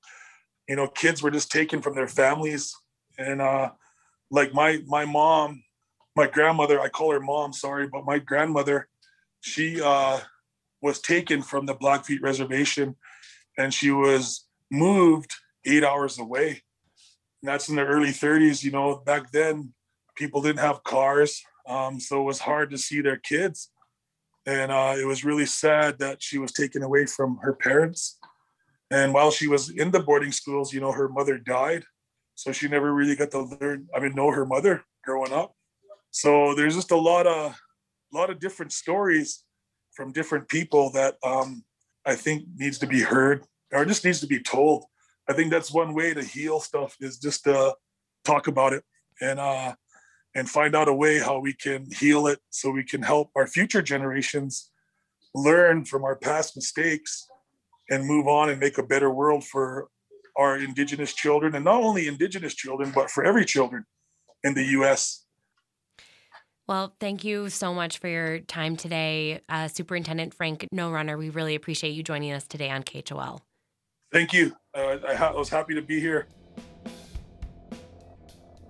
You 0.69 0.77
know, 0.77 0.89
kids 0.89 1.23
were 1.23 1.31
just 1.31 1.51
taken 1.51 1.81
from 1.81 1.95
their 1.95 2.09
families, 2.09 2.75
and 3.19 3.41
uh, 3.41 3.71
like 4.31 4.53
my 4.53 4.81
my 4.87 5.05
mom, 5.05 5.63
my 6.17 6.27
grandmother, 6.27 6.81
I 6.81 6.89
call 6.89 7.13
her 7.13 7.21
mom, 7.21 7.53
sorry, 7.53 7.89
but 7.89 8.05
my 8.05 8.19
grandmother, 8.19 8.89
she 9.41 9.81
uh, 9.81 10.21
was 10.83 11.01
taken 11.01 11.43
from 11.43 11.67
the 11.67 11.75
Blackfeet 11.75 12.21
Reservation, 12.21 12.97
and 13.57 13.73
she 13.73 13.91
was 13.91 14.47
moved 14.71 15.35
eight 15.65 15.85
hours 15.85 16.19
away. 16.19 16.63
And 17.43 17.49
that's 17.49 17.69
in 17.69 17.77
the 17.77 17.85
early 17.85 18.09
30s. 18.09 18.65
You 18.65 18.73
know, 18.73 18.97
back 18.97 19.31
then 19.31 19.73
people 20.17 20.43
didn't 20.43 20.61
have 20.61 20.83
cars, 20.83 21.45
um, 21.69 22.01
so 22.01 22.21
it 22.21 22.25
was 22.25 22.41
hard 22.41 22.71
to 22.71 22.79
see 22.79 23.01
their 23.01 23.19
kids 23.19 23.71
and 24.47 24.73
uh, 24.73 24.95
it 24.99 25.07
was 25.07 25.25
really 25.25 25.47
sad 25.47 25.99
that 25.99 26.23
she 26.23 26.39
was 26.39 26.53
taken 26.53 26.83
away 26.83 27.07
from 27.07 27.39
her 27.43 27.55
parents 27.55 28.19
And 28.91 29.15
while 29.15 29.31
she 29.31 29.49
was 29.49 29.71
in 29.71 29.91
the 29.91 30.01
boarding 30.01 30.33
schools, 30.33 30.73
you 30.73 30.81
know, 30.81 30.93
her 30.93 31.09
mother 31.09 31.39
died. 31.39 31.85
So 32.35 32.53
she 32.53 32.69
never 32.69 32.93
really 32.95 33.17
got 33.17 33.31
to 33.33 33.43
learn, 33.61 33.89
I 33.95 34.01
mean, 34.01 34.15
know 34.15 34.31
her 34.31 34.47
mother 34.47 34.85
growing 35.05 35.33
up. 35.33 35.55
So 36.11 36.55
there's 36.55 36.77
just 36.77 36.93
a 36.93 36.97
lot 36.97 37.27
of 37.27 37.55
a 38.13 38.17
lot 38.17 38.31
of 38.31 38.41
different 38.41 38.73
stories 38.73 39.45
from 39.93 40.13
different 40.13 40.49
people 40.49 40.91
that 40.93 41.17
um, 41.25 41.65
I 42.07 42.15
think 42.15 42.45
needs 42.57 42.79
to 42.79 42.87
be 42.87 43.01
heard 43.03 43.45
or 43.73 43.85
just 43.85 44.05
needs 44.05 44.21
to 44.21 44.27
be 44.27 44.41
told. 44.43 44.85
I 45.29 45.33
think 45.35 45.51
that's 45.51 45.73
one 45.73 45.95
way 45.95 46.15
to 46.15 46.23
heal 46.23 46.61
stuff 46.61 46.97
is 47.01 47.19
just 47.19 47.45
to 47.45 47.75
talk 48.25 48.49
about 48.49 48.73
it 48.73 48.85
and 49.21 49.41
uh, 49.41 49.75
and 50.37 50.49
find 50.51 50.77
out 50.77 50.87
a 50.87 50.93
way 50.93 51.19
how 51.19 51.39
we 51.39 51.55
can 51.55 51.91
heal 51.91 52.27
it 52.27 52.39
so 52.51 52.71
we 52.71 52.85
can 52.85 53.03
help 53.03 53.31
our 53.35 53.47
future 53.47 53.81
generations 53.81 54.71
learn 55.35 55.83
from 55.85 56.05
our 56.05 56.15
past 56.15 56.55
mistakes 56.55 57.27
and 57.89 58.07
move 58.07 58.29
on 58.29 58.51
and 58.51 58.61
make 58.61 58.77
a 58.77 58.83
better 58.83 59.11
world 59.11 59.43
for 59.45 59.89
our 60.37 60.59
indigenous 60.59 61.15
children 61.15 61.55
and 61.55 61.65
not 61.65 61.83
only 61.83 62.07
indigenous 62.07 62.55
children 62.55 62.93
but 62.95 63.11
for 63.11 63.25
every 63.25 63.45
children 63.45 63.85
in 64.45 64.55
the 64.55 64.65
US 64.79 65.23
well, 66.69 66.97
thank 66.99 67.23
you 67.23 67.49
so 67.49 67.73
much 67.73 67.99
for 67.99 68.09
your 68.09 68.41
time 68.41 68.77
today, 68.77 69.41
uh, 69.49 69.69
Superintendent 69.69 70.35
Frank 70.35 70.67
No 70.73 70.91
Runner. 70.91 71.17
We 71.17 71.31
really 71.31 71.55
appreciate 71.55 71.93
you 71.93 72.03
joining 72.03 72.33
us 72.33 72.45
today 72.45 72.71
on 72.71 72.83
KHOL. 72.83 73.41
Thank 74.13 74.33
you. 74.33 74.53
Uh, 74.75 74.97
I, 75.07 75.15
ha- 75.15 75.29
I 75.29 75.37
was 75.37 75.49
happy 75.49 75.77
to 75.77 75.83
be 75.83 76.01
here. 76.01 76.27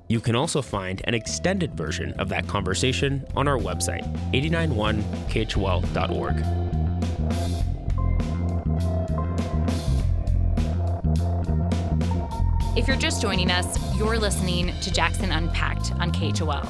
You 0.08 0.20
can 0.20 0.36
also 0.36 0.62
find 0.62 1.02
an 1.04 1.14
extended 1.14 1.74
version 1.74 2.12
of 2.12 2.28
that 2.28 2.46
conversation 2.46 3.26
on 3.34 3.48
our 3.48 3.58
website, 3.58 4.04
891khol.org. 4.32 6.36
If 12.76 12.86
you're 12.86 12.96
just 12.96 13.20
joining 13.20 13.50
us, 13.50 13.96
you're 13.96 14.18
listening 14.18 14.72
to 14.80 14.92
Jackson 14.92 15.32
Unpacked 15.32 15.90
on 15.92 16.12
KHOL. 16.12 16.68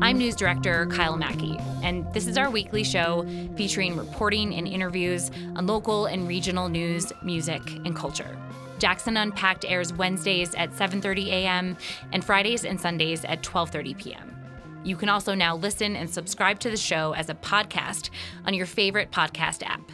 I'm 0.00 0.16
News 0.16 0.36
Director 0.36 0.86
Kyle 0.86 1.16
Mackey, 1.16 1.58
and 1.82 2.10
this 2.14 2.26
is 2.26 2.38
our 2.38 2.48
weekly 2.48 2.84
show 2.84 3.26
featuring 3.56 3.96
reporting 3.96 4.54
and 4.54 4.66
interviews 4.66 5.30
on 5.56 5.66
local 5.66 6.06
and 6.06 6.26
regional 6.26 6.70
news, 6.70 7.12
music, 7.22 7.60
and 7.84 7.94
culture. 7.94 8.38
Jackson 8.82 9.16
Unpacked 9.16 9.64
airs 9.64 9.92
Wednesdays 9.92 10.56
at 10.56 10.72
7:30 10.72 11.28
a.m. 11.28 11.76
and 12.12 12.24
Fridays 12.24 12.64
and 12.64 12.80
Sundays 12.80 13.24
at 13.24 13.40
12:30 13.40 13.96
p.m. 13.96 14.36
You 14.82 14.96
can 14.96 15.08
also 15.08 15.36
now 15.36 15.54
listen 15.54 15.94
and 15.94 16.10
subscribe 16.10 16.58
to 16.58 16.68
the 16.68 16.76
show 16.76 17.12
as 17.12 17.30
a 17.30 17.34
podcast 17.34 18.10
on 18.44 18.54
your 18.54 18.66
favorite 18.66 19.12
podcast 19.12 19.62
app. 19.62 19.88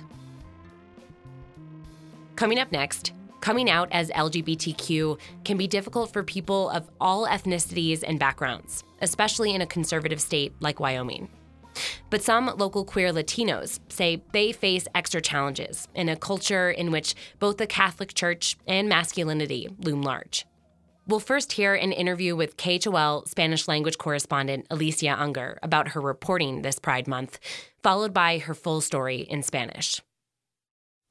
Coming 2.35 2.59
up 2.59 2.73
next, 2.73 3.12
coming 3.42 3.68
out 3.68 3.88
as 3.92 4.09
LGBTQ 4.09 5.18
can 5.45 5.59
be 5.59 5.66
difficult 5.66 6.11
for 6.11 6.23
people 6.23 6.71
of 6.71 6.88
all 6.99 7.26
ethnicities 7.26 8.02
and 8.02 8.18
backgrounds, 8.18 8.85
especially 9.02 9.54
in 9.54 9.61
a 9.61 9.66
conservative 9.66 10.18
state 10.18 10.54
like 10.61 10.80
Wyoming. 10.80 11.28
But 12.11 12.23
some 12.23 12.53
local 12.57 12.85
queer 12.85 13.13
Latinos 13.13 13.81
say 13.89 14.23
they 14.33 14.53
face 14.53 14.87
extra 14.95 15.21
challenges 15.21 15.89
in 15.95 16.09
a 16.09 16.17
culture 16.17 16.71
in 16.71 16.91
which 16.91 17.15
both 17.39 17.59
the 17.59 17.67
Catholic 17.67 18.15
Church 18.15 18.57
and 18.67 18.89
masculinity 18.89 19.69
loom 19.79 20.03
large. 20.03 20.47
We'll 21.09 21.21
first 21.21 21.53
hear 21.53 21.75
an 21.75 21.93
interview 21.93 22.37
with 22.37 22.59
KHOL 22.59 23.27
Spanish 23.27 23.67
language 23.67 23.97
correspondent 23.97 24.67
Alicia 24.71 25.17
Unger 25.19 25.59
about 25.63 25.89
her 25.89 26.03
reporting 26.03 26.61
this 26.61 26.79
Pride 26.79 27.09
Month, 27.09 27.39
followed 27.83 28.13
by 28.13 28.39
her 28.39 28.53
full 28.53 28.83
story 28.83 29.21
in 29.21 29.43
Spanish. 29.43 30.03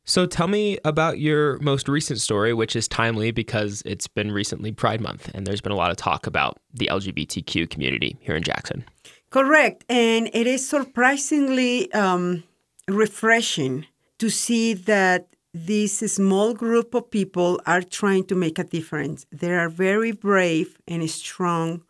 So 0.06 0.26
tell 0.26 0.48
me 0.48 0.78
about 0.86 1.20
your 1.20 1.58
most 1.60 1.90
recent 1.90 2.22
story, 2.22 2.54
which 2.54 2.76
is 2.76 2.88
timely 2.88 3.32
because 3.32 3.82
it's 3.86 4.08
been 4.08 4.32
recently 4.32 4.72
Pride 4.72 5.02
Month 5.02 5.32
and 5.34 5.46
there's 5.46 5.62
been 5.62 5.72
a 5.72 5.76
lot 5.76 5.90
of 5.90 5.98
talk 5.98 6.27
about 6.27 6.60
the 6.74 6.88
LGBTQ 6.92 7.70
community 7.70 8.18
here 8.22 8.36
in 8.36 8.44
Jackson. 8.44 8.86
Correct. 9.29 9.83
And 9.90 10.29
it 10.33 10.48
is 10.48 10.68
surprisingly 10.68 11.92
um, 11.94 12.44
refreshing 12.87 13.85
to 14.20 14.29
see 14.29 14.74
that 14.74 15.27
this 15.53 16.00
small 16.00 16.53
group 16.53 16.94
of 16.94 17.11
people 17.11 17.59
are 17.66 17.81
trying 17.81 18.25
to 18.25 18.35
make 18.35 18.59
a 18.59 18.63
difference. 18.63 19.25
They 19.31 19.53
are 19.53 19.70
very 19.70 20.11
brave 20.11 20.77
and 20.87 21.09
strong 21.09 21.83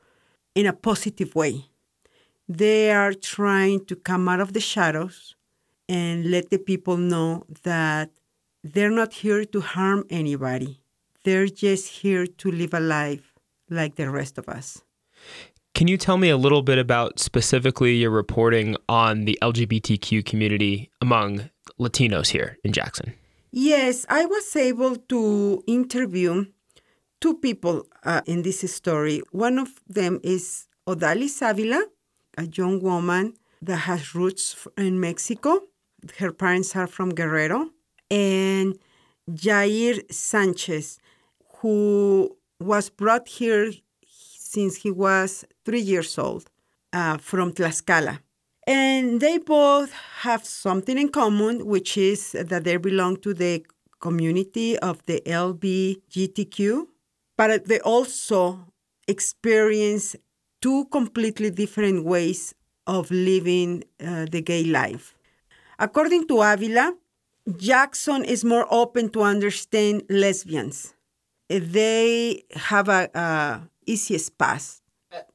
in 0.55 0.65
a 0.65 0.73
positive 0.73 1.35
way. 1.35 1.65
They 2.49 2.91
are 2.91 3.13
trying 3.13 3.85
to 3.85 3.95
come 3.95 4.27
out 4.29 4.39
of 4.39 4.53
the 4.53 4.61
shadows 4.61 5.35
and 5.89 6.31
let 6.31 6.49
the 6.49 6.57
people 6.57 6.97
know 6.97 7.45
that 7.63 8.09
they're 8.63 8.89
not 8.89 9.13
here 9.13 9.45
to 9.45 9.61
harm 9.61 10.05
anybody. 10.09 10.79
They're 11.23 11.47
just 11.47 12.01
here 12.01 12.25
to 12.25 12.51
live 12.51 12.73
a 12.73 12.79
life 12.79 13.33
like 13.69 13.95
the 13.95 14.09
rest 14.09 14.37
of 14.37 14.47
us. 14.47 14.81
Can 15.77 15.87
you 15.87 15.97
tell 15.97 16.17
me 16.17 16.29
a 16.29 16.37
little 16.37 16.63
bit 16.63 16.79
about 16.79 17.19
specifically 17.19 17.95
your 17.97 18.09
reporting 18.09 18.75
on 18.89 19.25
the 19.25 19.37
LGBTQ 19.43 20.25
community 20.25 20.89
among 21.01 21.51
Latinos 21.79 22.29
here 22.29 22.57
in 22.63 22.73
Jackson? 22.73 23.13
Yes, 23.51 24.03
I 24.09 24.25
was 24.25 24.55
able 24.55 24.95
to 24.95 25.63
interview 25.67 26.45
two 27.21 27.35
people 27.35 27.85
uh, 28.03 28.21
in 28.25 28.41
this 28.41 28.59
story. 28.73 29.21
One 29.31 29.59
of 29.59 29.69
them 29.87 30.19
is 30.23 30.67
Odalis 30.87 31.47
Avila, 31.47 31.85
a 32.37 32.47
young 32.47 32.81
woman 32.81 33.35
that 33.61 33.81
has 33.87 34.15
roots 34.15 34.67
in 34.77 34.99
Mexico 34.99 35.61
her 36.17 36.31
parents 36.31 36.75
are 36.75 36.87
from 36.87 37.13
Guerrero, 37.13 37.69
and 38.09 38.77
Jair 39.29 40.11
Sanchez, 40.11 40.99
who 41.57 42.37
was 42.59 42.89
brought 42.89 43.27
here 43.27 43.71
since 44.57 44.77
he 44.77 44.89
was 44.89 45.45
three 45.65 45.85
years 45.93 46.17
old 46.17 46.49
uh, 46.91 47.17
from 47.29 47.47
Tlaxcala. 47.51 48.15
And 48.65 49.21
they 49.21 49.37
both 49.37 49.91
have 50.25 50.43
something 50.45 50.97
in 50.97 51.09
common, 51.09 51.53
which 51.73 51.95
is 51.95 52.31
that 52.31 52.63
they 52.63 52.77
belong 52.77 53.17
to 53.25 53.35
the 53.35 53.63
community 53.99 54.69
of 54.79 54.95
the 55.05 55.21
LBGTQ, 55.27 56.87
but 57.37 57.65
they 57.65 57.79
also 57.81 58.39
experience 59.07 60.15
two 60.59 60.85
completely 60.85 61.51
different 61.51 62.03
ways 62.03 62.55
of 62.87 63.11
living 63.11 63.83
uh, 64.03 64.25
the 64.33 64.41
gay 64.41 64.63
life. 64.63 65.13
According 65.77 66.27
to 66.29 66.41
Avila, 66.41 66.95
Jackson 67.57 68.25
is 68.25 68.43
more 68.43 68.65
open 68.71 69.09
to 69.11 69.21
understand 69.21 70.01
lesbians. 70.09 70.95
They 71.47 72.43
have 72.55 72.89
a, 72.89 73.09
a 73.13 73.61
easiest 73.87 74.37
path. 74.37 74.81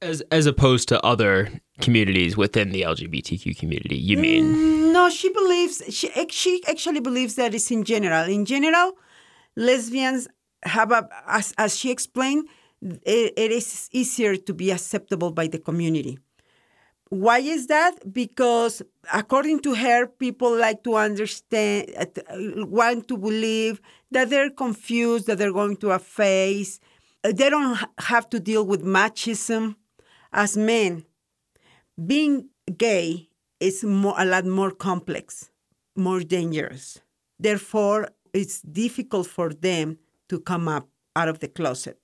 As 0.00 0.20
as 0.30 0.46
opposed 0.46 0.88
to 0.88 1.04
other 1.04 1.48
communities 1.80 2.36
within 2.36 2.70
the 2.70 2.82
LGBTQ 2.82 3.58
community, 3.58 3.96
you 3.96 4.18
mean? 4.18 4.54
Mm, 4.54 4.92
no, 4.92 5.08
she 5.08 5.30
believes 5.30 5.82
she 5.90 6.10
she 6.28 6.62
actually 6.68 7.00
believes 7.00 7.34
that 7.36 7.54
it's 7.54 7.70
in 7.70 7.82
general. 7.82 8.28
In 8.28 8.44
general, 8.44 8.92
lesbians 9.56 10.28
have 10.62 10.92
a 10.92 11.08
as 11.26 11.54
as 11.56 11.76
she 11.76 11.90
explained, 11.90 12.48
it, 12.82 13.32
it 13.36 13.50
is 13.50 13.88
easier 13.92 14.36
to 14.36 14.52
be 14.54 14.70
acceptable 14.70 15.32
by 15.32 15.46
the 15.46 15.58
community. 15.58 16.18
Why 17.08 17.40
is 17.40 17.66
that? 17.66 18.10
Because 18.10 18.80
according 19.12 19.60
to 19.60 19.74
her, 19.74 20.06
people 20.06 20.56
like 20.56 20.82
to 20.84 20.96
understand, 20.96 21.92
uh, 21.98 22.06
want 22.64 23.06
to 23.08 23.18
believe 23.18 23.82
that 24.10 24.30
they're 24.30 24.48
confused, 24.48 25.26
that 25.26 25.36
they're 25.36 25.52
going 25.52 25.76
to 25.78 25.90
a 25.90 25.98
phase. 25.98 26.80
They 27.22 27.50
don't 27.50 27.78
have 27.98 28.28
to 28.30 28.40
deal 28.40 28.64
with 28.66 28.82
machism 28.82 29.76
as 30.32 30.56
men. 30.56 31.04
Being 32.04 32.48
gay 32.76 33.28
is 33.60 33.84
more, 33.84 34.14
a 34.18 34.24
lot 34.24 34.44
more 34.44 34.72
complex, 34.72 35.50
more 35.94 36.20
dangerous. 36.20 37.00
Therefore, 37.38 38.08
it's 38.32 38.60
difficult 38.62 39.26
for 39.26 39.52
them 39.52 39.98
to 40.28 40.40
come 40.40 40.66
up 40.66 40.88
out 41.14 41.28
of 41.28 41.38
the 41.38 41.48
closet. 41.48 41.98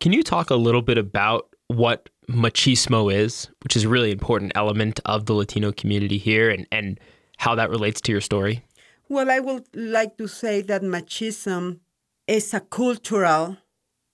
Can 0.00 0.12
you 0.12 0.22
talk 0.22 0.50
a 0.50 0.56
little 0.56 0.82
bit 0.82 0.98
about 0.98 1.54
what 1.68 2.08
machismo 2.28 3.12
is, 3.12 3.48
which 3.62 3.76
is 3.76 3.84
a 3.84 3.88
really 3.88 4.12
important 4.12 4.52
element 4.54 5.00
of 5.04 5.26
the 5.26 5.34
Latino 5.34 5.72
community 5.72 6.18
here, 6.18 6.48
and, 6.50 6.66
and 6.72 6.98
how 7.38 7.54
that 7.54 7.70
relates 7.70 8.00
to 8.02 8.12
your 8.12 8.20
story? 8.20 8.64
Well, 9.08 9.30
I 9.30 9.40
would 9.40 9.66
like 9.74 10.16
to 10.18 10.28
say 10.28 10.62
that 10.62 10.82
machismo 10.82 11.78
is 12.26 12.54
a 12.54 12.60
cultural 12.60 13.58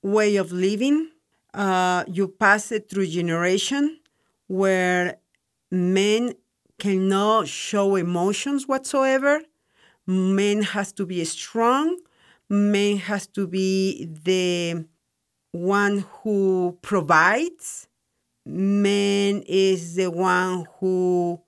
way 0.03 0.37
of 0.37 0.53
living. 0.53 1.11
Uh, 1.53 2.05
you 2.07 2.29
pass 2.29 2.71
it 2.73 2.89
through 2.89 3.07
generation 3.07 3.99
where 4.47 5.19
men 5.71 6.35
cannot 6.79 7.49
show 7.49 7.97
emotions 7.97 8.67
whatsoever. 8.69 9.43
Men 10.07 10.63
has 10.63 10.93
to 10.93 11.07
be 11.07 11.25
strong. 11.25 11.99
Men 12.49 12.97
has 12.99 13.27
to 13.29 13.47
be 13.47 14.07
the 14.25 14.85
one 15.53 16.05
who 16.23 16.79
provides. 16.83 17.89
Man 18.47 19.43
is 19.47 19.97
the 19.97 20.11
one 20.11 20.67
who 20.81 21.41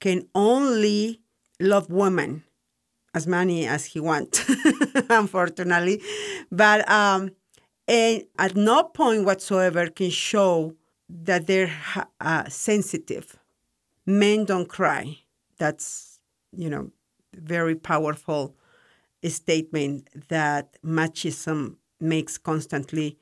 can 0.00 0.28
only 0.34 1.20
love 1.60 1.90
women. 1.90 2.44
as 3.14 3.26
many 3.26 3.66
as 3.66 3.84
he 3.86 4.00
wants, 4.00 4.44
unfortunately. 5.10 6.02
But 6.50 6.88
um, 6.90 7.30
and 7.90 8.24
at 8.38 8.54
no 8.54 8.84
point 8.84 9.24
whatsoever 9.24 9.88
can 9.88 10.10
show 10.10 10.76
that 11.08 11.48
they're 11.48 11.72
uh, 12.20 12.48
sensitive. 12.48 13.36
Men 14.06 14.44
don't 14.44 14.68
cry. 14.68 15.18
That's, 15.58 16.20
you 16.56 16.70
know, 16.70 16.92
very 17.34 17.74
powerful 17.74 18.54
statement 19.24 20.08
that 20.28 20.76
machism 20.84 21.78
makes 22.00 22.38
constantly. 22.38 23.18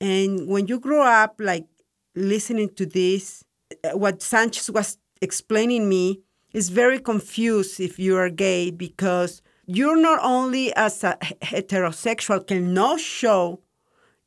And 0.00 0.48
when 0.48 0.66
you 0.66 0.80
grow 0.80 1.04
up, 1.04 1.36
like 1.38 1.68
listening 2.16 2.70
to 2.74 2.86
this, 2.86 3.44
uh, 3.84 3.96
what 3.96 4.20
Sanchez 4.20 4.68
was 4.68 4.98
explaining 5.22 5.88
me 5.88 6.22
is 6.52 6.70
very 6.70 6.98
confused 6.98 7.78
if 7.78 8.00
you 8.00 8.16
are 8.16 8.30
gay 8.30 8.72
because 8.72 9.42
you're 9.66 10.00
not 10.00 10.18
only 10.24 10.74
as 10.74 11.04
a 11.04 11.16
heterosexual 11.40 12.44
cannot 12.44 12.98
show 12.98 13.60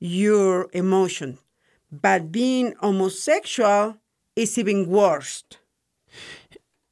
your 0.02 0.68
emotion, 0.74 1.38
but 1.92 2.32
being 2.32 2.74
homosexual 2.82 3.96
is 4.36 4.58
even 4.58 4.88
worse. 4.88 5.44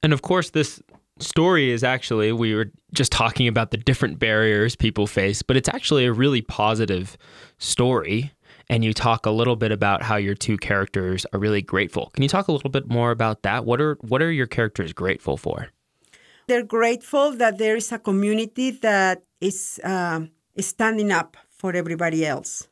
And 0.02 0.13
of 0.13 0.22
course, 0.22 0.52
this 0.52 0.82
story 1.19 1.72
is 1.72 1.84
actually, 1.84 2.32
we 2.32 2.56
were 2.56 2.72
just 2.93 3.12
talking 3.12 3.48
about 3.48 3.72
the 3.72 3.78
different 3.78 4.19
barriers 4.19 4.76
people 4.76 5.08
face, 5.08 5.41
but 5.41 5.58
it's 5.58 5.67
actually 5.67 6.06
a 6.06 6.13
really 6.13 6.41
positive 6.41 7.17
story. 7.58 8.32
And 8.69 8.86
you 8.86 8.93
talk 8.93 9.26
a 9.26 9.32
little 9.32 9.56
bit 9.56 9.72
about 9.72 10.04
how 10.04 10.15
your 10.15 10.36
two 10.36 10.56
characters 10.58 11.26
are 11.34 11.39
really 11.39 11.63
grateful. 11.63 12.12
Can 12.13 12.22
you 12.22 12.30
talk 12.30 12.48
a 12.48 12.52
little 12.52 12.69
bit 12.69 12.88
more 12.88 13.10
about 13.10 13.41
that? 13.41 13.65
What 13.65 13.82
are 13.82 13.98
what 14.02 14.22
are 14.22 14.32
your 14.32 14.45
characters 14.45 14.93
grateful 14.93 15.38
for? 15.38 15.69
They're 16.48 16.63
grateful 16.63 17.32
that 17.32 17.58
there 17.58 17.76
is 17.76 17.91
a 17.91 17.98
community 17.98 18.69
that 18.69 19.24
is 19.41 19.80
uh, 19.84 20.22
standing 20.60 21.12
up 21.12 21.36
for 21.50 21.76
everybody 21.76 22.26
else. 22.28 22.68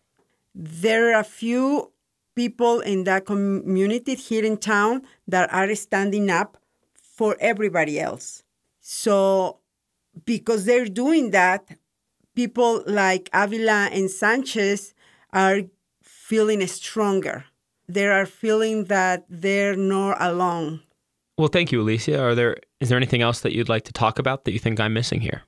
There 0.56 1.14
are 1.14 1.20
a 1.20 1.24
few 1.24 1.92
people 2.36 2.80
in 2.82 3.04
that 3.06 3.26
community 3.26 4.16
here 4.16 4.46
in 4.46 4.58
town 4.58 5.02
that 5.28 5.52
are 5.52 5.74
standing 5.76 6.30
up 6.30 6.58
for 7.02 7.36
everybody 7.40 8.00
else. 8.00 8.44
So, 8.80 9.58
because 10.26 10.66
they're 10.66 10.86
doing 10.86 11.32
that, 11.32 11.68
people 12.36 12.84
like 12.86 13.30
Avila 13.34 13.90
and 13.92 14.10
Sanchez 14.10 14.94
are 15.34 15.62
feeling 16.04 16.66
stronger. 16.68 17.46
They 17.90 18.08
are 18.08 18.26
feeling 18.26 18.86
that 18.86 19.26
they're 19.30 19.76
not 19.76 20.18
alone. 20.20 20.82
Well, 21.38 21.48
thank 21.48 21.72
you, 21.72 21.82
Alicia. 21.82 22.22
Are 22.22 22.36
there 22.36 22.58
is 22.80 22.90
there 22.90 22.98
anything 22.98 23.22
else 23.22 23.42
that 23.42 23.54
you'd 23.54 23.70
like 23.70 23.84
to 23.86 23.94
talk 23.94 24.20
about 24.20 24.46
that 24.46 24.52
you 24.52 24.60
think 24.60 24.80
I'm 24.80 24.94
missing 24.94 25.22
here? 25.22 25.44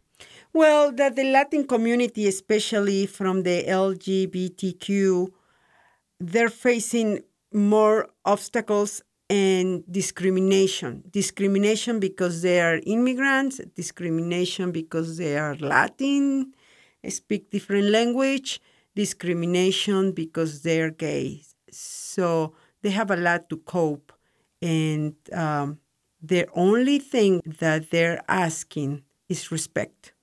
Well, 0.53 0.91
that 0.93 1.15
the 1.15 1.23
Latin 1.25 1.65
community, 1.67 2.27
especially 2.27 3.05
from 3.05 3.43
the 3.43 3.63
LGBTQ, 3.67 5.29
they're 6.19 6.49
facing 6.49 7.21
more 7.53 8.09
obstacles 8.25 9.01
and 9.29 9.83
discrimination. 9.91 11.03
Discrimination 11.11 11.99
because 11.99 12.41
they 12.41 12.61
are 12.61 12.79
immigrants, 12.85 13.61
discrimination 13.75 14.71
because 14.71 15.17
they 15.17 15.37
are 15.37 15.55
Latin, 15.55 16.53
speak 17.07 17.51
different 17.51 17.89
language, 17.89 18.59
discrimination 18.95 20.11
because 20.11 20.63
they're 20.63 20.89
gay. 20.91 21.43
So 21.71 22.55
they 22.81 22.89
have 22.89 23.11
a 23.11 23.15
lot 23.15 23.49
to 23.49 23.57
cope. 23.57 24.11
And 24.61 25.13
um, 25.31 25.79
the 26.21 26.47
only 26.53 26.97
thing 26.99 27.41
that 27.45 27.91
they're 27.91 28.21
asking 28.27 29.03
is 29.29 29.51
respect. 29.51 30.13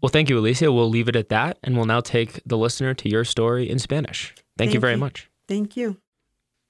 Well, 0.00 0.10
thank 0.10 0.30
you, 0.30 0.38
Alicia. 0.38 0.72
We'll 0.72 0.88
leave 0.88 1.08
it 1.08 1.16
at 1.16 1.28
that, 1.28 1.58
and 1.62 1.76
we'll 1.76 1.84
now 1.84 2.00
take 2.00 2.40
the 2.46 2.56
listener 2.56 2.94
to 2.94 3.08
your 3.08 3.24
story 3.24 3.68
in 3.68 3.78
Spanish. 3.78 4.34
Thank, 4.34 4.46
thank 4.56 4.74
you 4.74 4.80
very 4.80 4.94
you. 4.94 4.98
much. 4.98 5.30
Thank 5.46 5.76
you. 5.76 5.98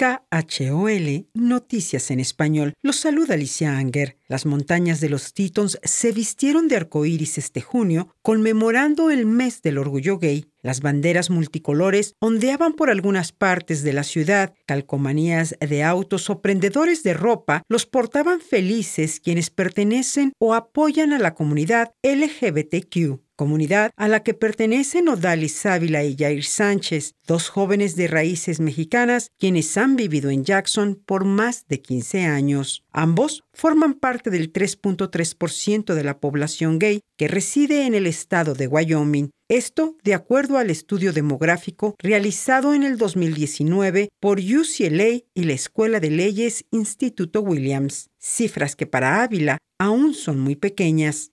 KHOL 0.01 1.27
Noticias 1.35 2.11
en 2.11 2.21
Español. 2.21 2.73
Los 2.81 2.97
saluda 2.97 3.35
Alicia 3.35 3.77
Anger. 3.77 4.17
Las 4.29 4.47
montañas 4.47 5.01
de 5.01 5.11
los 5.11 5.35
Tetons 5.35 5.79
se 5.83 6.13
vistieron 6.13 6.69
de 6.69 6.77
arcoíris 6.77 7.37
este 7.37 7.61
junio, 7.61 8.09
conmemorando 8.23 9.11
el 9.11 9.27
mes 9.27 9.61
del 9.61 9.77
orgullo 9.77 10.19
gay. 10.19 10.47
Las 10.63 10.81
banderas 10.81 11.29
multicolores 11.29 12.15
ondeaban 12.19 12.73
por 12.73 12.89
algunas 12.89 13.33
partes 13.33 13.83
de 13.83 13.93
la 13.93 14.05
ciudad, 14.05 14.55
calcomanías 14.67 15.55
de 15.61 15.83
autos 15.83 16.31
o 16.31 16.41
prendedores 16.41 17.03
de 17.03 17.13
ropa 17.13 17.63
los 17.69 17.85
portaban 17.85 18.41
felices 18.41 19.21
quienes 19.21 19.51
pertenecen 19.51 20.33
o 20.39 20.55
apoyan 20.55 21.13
a 21.13 21.19
la 21.19 21.35
comunidad 21.35 21.93
LGBTQ 22.03 23.21
comunidad 23.41 23.91
a 23.97 24.07
la 24.07 24.23
que 24.23 24.35
pertenecen 24.35 25.09
Odalis 25.09 25.65
Ávila 25.65 26.05
y 26.05 26.15
Jair 26.15 26.45
Sánchez, 26.45 27.15
dos 27.27 27.49
jóvenes 27.49 27.97
de 27.97 28.07
raíces 28.07 28.61
mexicanas 28.61 29.31
quienes 29.39 29.79
han 29.79 29.97
vivido 29.97 30.29
en 30.29 30.45
Jackson 30.45 31.03
por 31.07 31.25
más 31.25 31.67
de 31.67 31.81
15 31.81 32.27
años. 32.27 32.85
Ambos 32.93 33.43
forman 33.55 33.95
parte 33.95 34.29
del 34.29 34.53
3.3% 34.53 35.95
de 35.95 36.05
la 36.05 36.21
población 36.21 36.79
gay 36.79 37.01
que 37.17 37.29
reside 37.29 37.87
en 37.87 37.95
el 37.95 38.07
estado 38.07 38.53
de 38.53 38.67
Wyoming. 38.67 39.31
Esto 39.49 39.97
de 40.05 40.13
acuerdo 40.13 40.59
al 40.59 40.69
estudio 40.69 41.15
demográfico 41.15 41.95
realizado 41.99 42.75
en 42.75 42.83
el 42.83 42.99
2019 42.99 44.11
por 44.21 44.39
UCLA 44.39 45.23
y 45.33 45.45
la 45.45 45.55
Escuela 45.55 45.99
de 45.99 46.11
Leyes 46.11 46.67
Instituto 46.71 47.41
Williams, 47.41 48.11
cifras 48.19 48.77
que 48.77 48.85
para 48.85 49.23
Ávila 49.23 49.57
aún 49.79 50.13
son 50.13 50.41
muy 50.41 50.57
pequeñas 50.57 51.33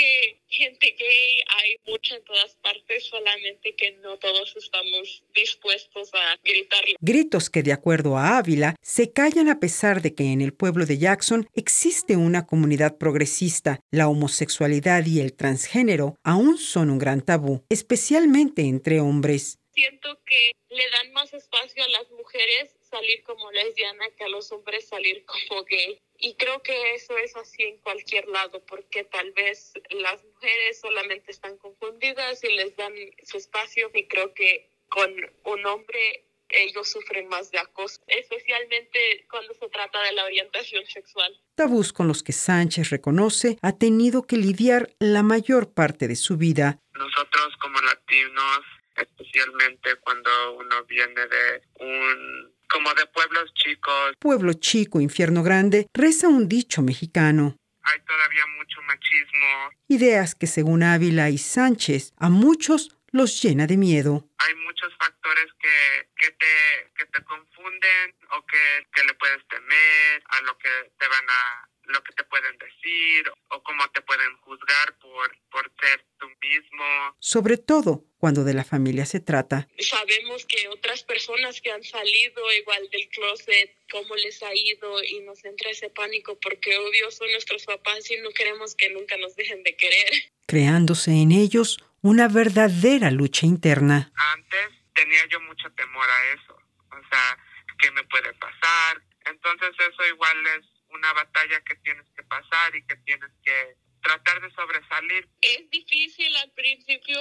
que 0.00 0.40
gente 0.48 0.96
gay 0.98 1.42
hay 1.46 1.76
en 2.10 2.24
todas 2.24 2.54
partes, 2.56 3.04
solamente 3.04 3.74
que 3.76 3.92
no 4.02 4.18
todos 4.18 4.56
estamos 4.56 5.22
dispuestos 5.34 6.10
a 6.14 6.38
gritarlo. 6.42 6.94
Gritos 7.00 7.50
que, 7.50 7.62
de 7.62 7.72
acuerdo 7.72 8.16
a 8.16 8.38
Ávila, 8.38 8.76
se 8.82 9.12
callan 9.12 9.48
a 9.48 9.60
pesar 9.60 10.00
de 10.00 10.14
que 10.14 10.32
en 10.32 10.40
el 10.40 10.54
pueblo 10.54 10.86
de 10.86 10.98
Jackson 10.98 11.46
existe 11.54 12.16
una 12.16 12.46
comunidad 12.46 12.96
progresista. 12.96 13.80
La 13.90 14.08
homosexualidad 14.08 15.04
y 15.06 15.20
el 15.20 15.34
transgénero 15.34 16.16
aún 16.24 16.56
son 16.56 16.90
un 16.90 16.98
gran 16.98 17.20
tabú, 17.20 17.64
especialmente 17.68 18.62
entre 18.62 19.00
hombres. 19.00 19.58
Siento 19.74 20.18
que 20.24 20.52
le 20.70 20.84
dan 20.90 21.12
más 21.12 21.32
espacio 21.34 21.84
a 21.84 21.88
las 21.88 22.10
mujeres 22.10 22.79
salir 22.90 23.22
como 23.22 23.50
lesbiana 23.52 24.10
que 24.16 24.24
a 24.24 24.28
los 24.28 24.50
hombres 24.52 24.88
salir 24.88 25.24
como 25.24 25.64
gay. 25.64 26.00
Y 26.18 26.34
creo 26.34 26.62
que 26.62 26.94
eso 26.94 27.16
es 27.16 27.34
así 27.36 27.62
en 27.62 27.78
cualquier 27.78 28.28
lado, 28.28 28.62
porque 28.66 29.04
tal 29.04 29.32
vez 29.32 29.72
las 29.90 30.22
mujeres 30.24 30.80
solamente 30.80 31.30
están 31.30 31.56
confundidas 31.56 32.44
y 32.44 32.48
les 32.48 32.76
dan 32.76 32.92
su 33.24 33.38
espacio 33.38 33.90
y 33.94 34.06
creo 34.06 34.34
que 34.34 34.68
con 34.88 35.10
un 35.44 35.66
hombre 35.66 36.24
ellos 36.52 36.90
sufren 36.90 37.28
más 37.28 37.50
de 37.50 37.58
acoso, 37.58 38.00
especialmente 38.06 39.26
cuando 39.30 39.54
se 39.54 39.68
trata 39.68 40.02
de 40.02 40.12
la 40.12 40.24
orientación 40.24 40.84
sexual. 40.86 41.40
Tabús 41.54 41.92
con 41.92 42.08
los 42.08 42.22
que 42.22 42.32
Sánchez 42.32 42.90
reconoce 42.90 43.58
ha 43.62 43.76
tenido 43.76 44.26
que 44.26 44.36
lidiar 44.36 44.90
la 44.98 45.22
mayor 45.22 45.72
parte 45.72 46.08
de 46.08 46.16
su 46.16 46.36
vida. 46.36 46.78
Nosotros 46.92 47.56
como 47.60 47.80
latinos, 47.80 48.60
especialmente 48.96 49.96
cuando 50.00 50.30
uno 50.54 50.84
viene 50.84 51.26
de 51.26 51.62
un 51.78 52.39
como 52.70 52.94
de 52.94 53.06
pueblos 53.06 53.52
chicos. 53.54 54.14
Pueblo 54.18 54.52
chico, 54.54 55.00
infierno 55.00 55.42
grande, 55.42 55.88
reza 55.92 56.28
un 56.28 56.48
dicho 56.48 56.82
mexicano. 56.82 57.56
Hay 57.82 58.00
todavía 58.00 58.46
mucho 58.58 58.80
machismo. 58.82 59.70
Ideas 59.88 60.34
que 60.34 60.46
según 60.46 60.82
Ávila 60.82 61.30
y 61.30 61.38
Sánchez 61.38 62.12
a 62.16 62.28
muchos 62.28 62.96
los 63.12 63.42
llena 63.42 63.66
de 63.66 63.76
miedo. 63.76 64.28
Hay 64.38 64.54
muchos 64.54 64.92
factores 64.98 65.46
que, 65.58 66.08
que, 66.16 66.30
te, 66.30 66.92
que 66.96 67.06
te 67.06 67.24
confunden 67.24 68.14
o 68.30 68.46
que, 68.46 68.86
que 68.94 69.04
le 69.04 69.14
puedes 69.14 69.46
temer 69.48 70.22
a 70.28 70.40
lo 70.42 70.56
que 70.58 70.92
te 70.98 71.08
van 71.08 71.28
a 71.28 71.68
lo 71.90 72.02
que 72.02 72.12
te 72.12 72.24
pueden 72.24 72.56
decir 72.58 73.30
o 73.48 73.62
cómo 73.62 73.88
te 73.90 74.00
pueden 74.02 74.36
juzgar 74.38 74.98
por, 74.98 75.36
por 75.50 75.72
ser 75.80 76.04
tú 76.18 76.26
mismo. 76.40 76.84
Sobre 77.18 77.56
todo 77.56 78.04
cuando 78.18 78.44
de 78.44 78.54
la 78.54 78.64
familia 78.64 79.06
se 79.06 79.20
trata. 79.20 79.68
Sabemos 79.78 80.44
que 80.46 80.68
otras 80.68 81.02
personas 81.04 81.60
que 81.60 81.72
han 81.72 81.82
salido 81.82 82.42
igual 82.60 82.88
del 82.90 83.08
closet, 83.08 83.76
cómo 83.90 84.14
les 84.16 84.42
ha 84.42 84.54
ido 84.54 85.02
y 85.02 85.20
nos 85.20 85.44
entra 85.44 85.70
ese 85.70 85.90
pánico 85.90 86.38
porque 86.40 86.76
obvio 86.76 87.10
son 87.10 87.30
nuestros 87.32 87.64
papás 87.64 88.10
y 88.10 88.18
no 88.18 88.30
queremos 88.30 88.74
que 88.74 88.90
nunca 88.90 89.16
nos 89.16 89.36
dejen 89.36 89.62
de 89.62 89.76
querer. 89.76 90.10
Creándose 90.46 91.12
en 91.12 91.32
ellos 91.32 91.78
una 92.02 92.28
verdadera 92.28 93.10
lucha 93.10 93.46
interna. 93.46 94.12
Antes 94.34 94.70
tenía 94.94 95.26
yo 95.28 95.40
mucho 95.40 95.70
temor 95.72 96.08
a 96.08 96.34
eso, 96.34 96.54
o 96.90 97.08
sea, 97.08 97.38
¿qué 97.78 97.90
me 97.90 98.04
puede 98.04 98.32
pasar? 98.34 99.02
Entonces 99.26 99.70
eso 99.78 100.06
igual 100.06 100.46
es 100.58 100.79
una 100.90 101.12
batalla 101.12 101.60
que 101.62 101.76
tienes 101.76 102.06
que 102.16 102.22
pasar 102.24 102.74
y 102.76 102.86
que 102.86 102.96
tienes 102.96 103.30
que 103.44 103.76
tratar 104.02 104.40
de 104.40 104.50
sobresalir. 104.50 105.28
Es 105.40 105.70
difícil 105.70 106.34
al 106.36 106.50
principio 106.52 107.18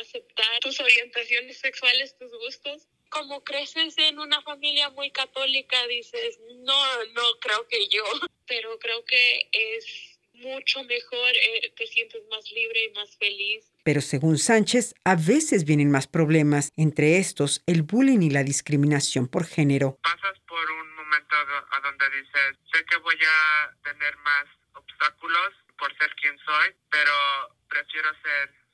aceptar 0.00 0.60
tus 0.60 0.80
orientaciones 0.80 1.58
sexuales, 1.58 2.16
tus 2.18 2.32
gustos. 2.32 2.88
Como 3.08 3.44
creces 3.44 3.96
en 3.98 4.18
una 4.18 4.42
familia 4.42 4.90
muy 4.90 5.10
católica, 5.12 5.86
dices, 5.86 6.40
no, 6.64 7.04
no 7.14 7.22
creo 7.40 7.66
que 7.68 7.88
yo, 7.88 8.02
pero 8.46 8.78
creo 8.78 9.04
que 9.04 9.48
es 9.52 10.16
mucho 10.34 10.84
mejor, 10.84 11.30
eh, 11.30 11.72
te 11.76 11.86
sientes 11.86 12.22
más 12.30 12.50
libre 12.50 12.84
y 12.84 12.92
más 12.94 13.16
feliz. 13.16 13.72
Pero 13.84 14.00
según 14.00 14.38
Sánchez, 14.38 14.94
a 15.04 15.14
veces 15.16 15.64
vienen 15.64 15.90
más 15.90 16.06
problemas, 16.06 16.72
entre 16.76 17.18
estos 17.18 17.62
el 17.66 17.82
bullying 17.82 18.20
y 18.20 18.30
la 18.30 18.42
discriminación 18.42 19.28
por 19.28 19.46
género. 19.46 19.98
Pasas 20.02 20.38
por 20.46 20.70
un 20.70 20.95
a 21.70 21.80
donde 21.80 22.10
dices, 22.10 22.56
sé 22.72 22.84
que 22.84 22.96
voy 22.98 23.18
a 23.24 23.72
tener 23.82 24.16
más 24.18 24.44
obstáculos 24.74 25.54
por 25.78 25.96
ser 25.98 26.14
quien 26.16 26.38
soy, 26.38 26.74
pero 26.90 27.12
prefiero 27.68 28.10
ser 28.22 28.65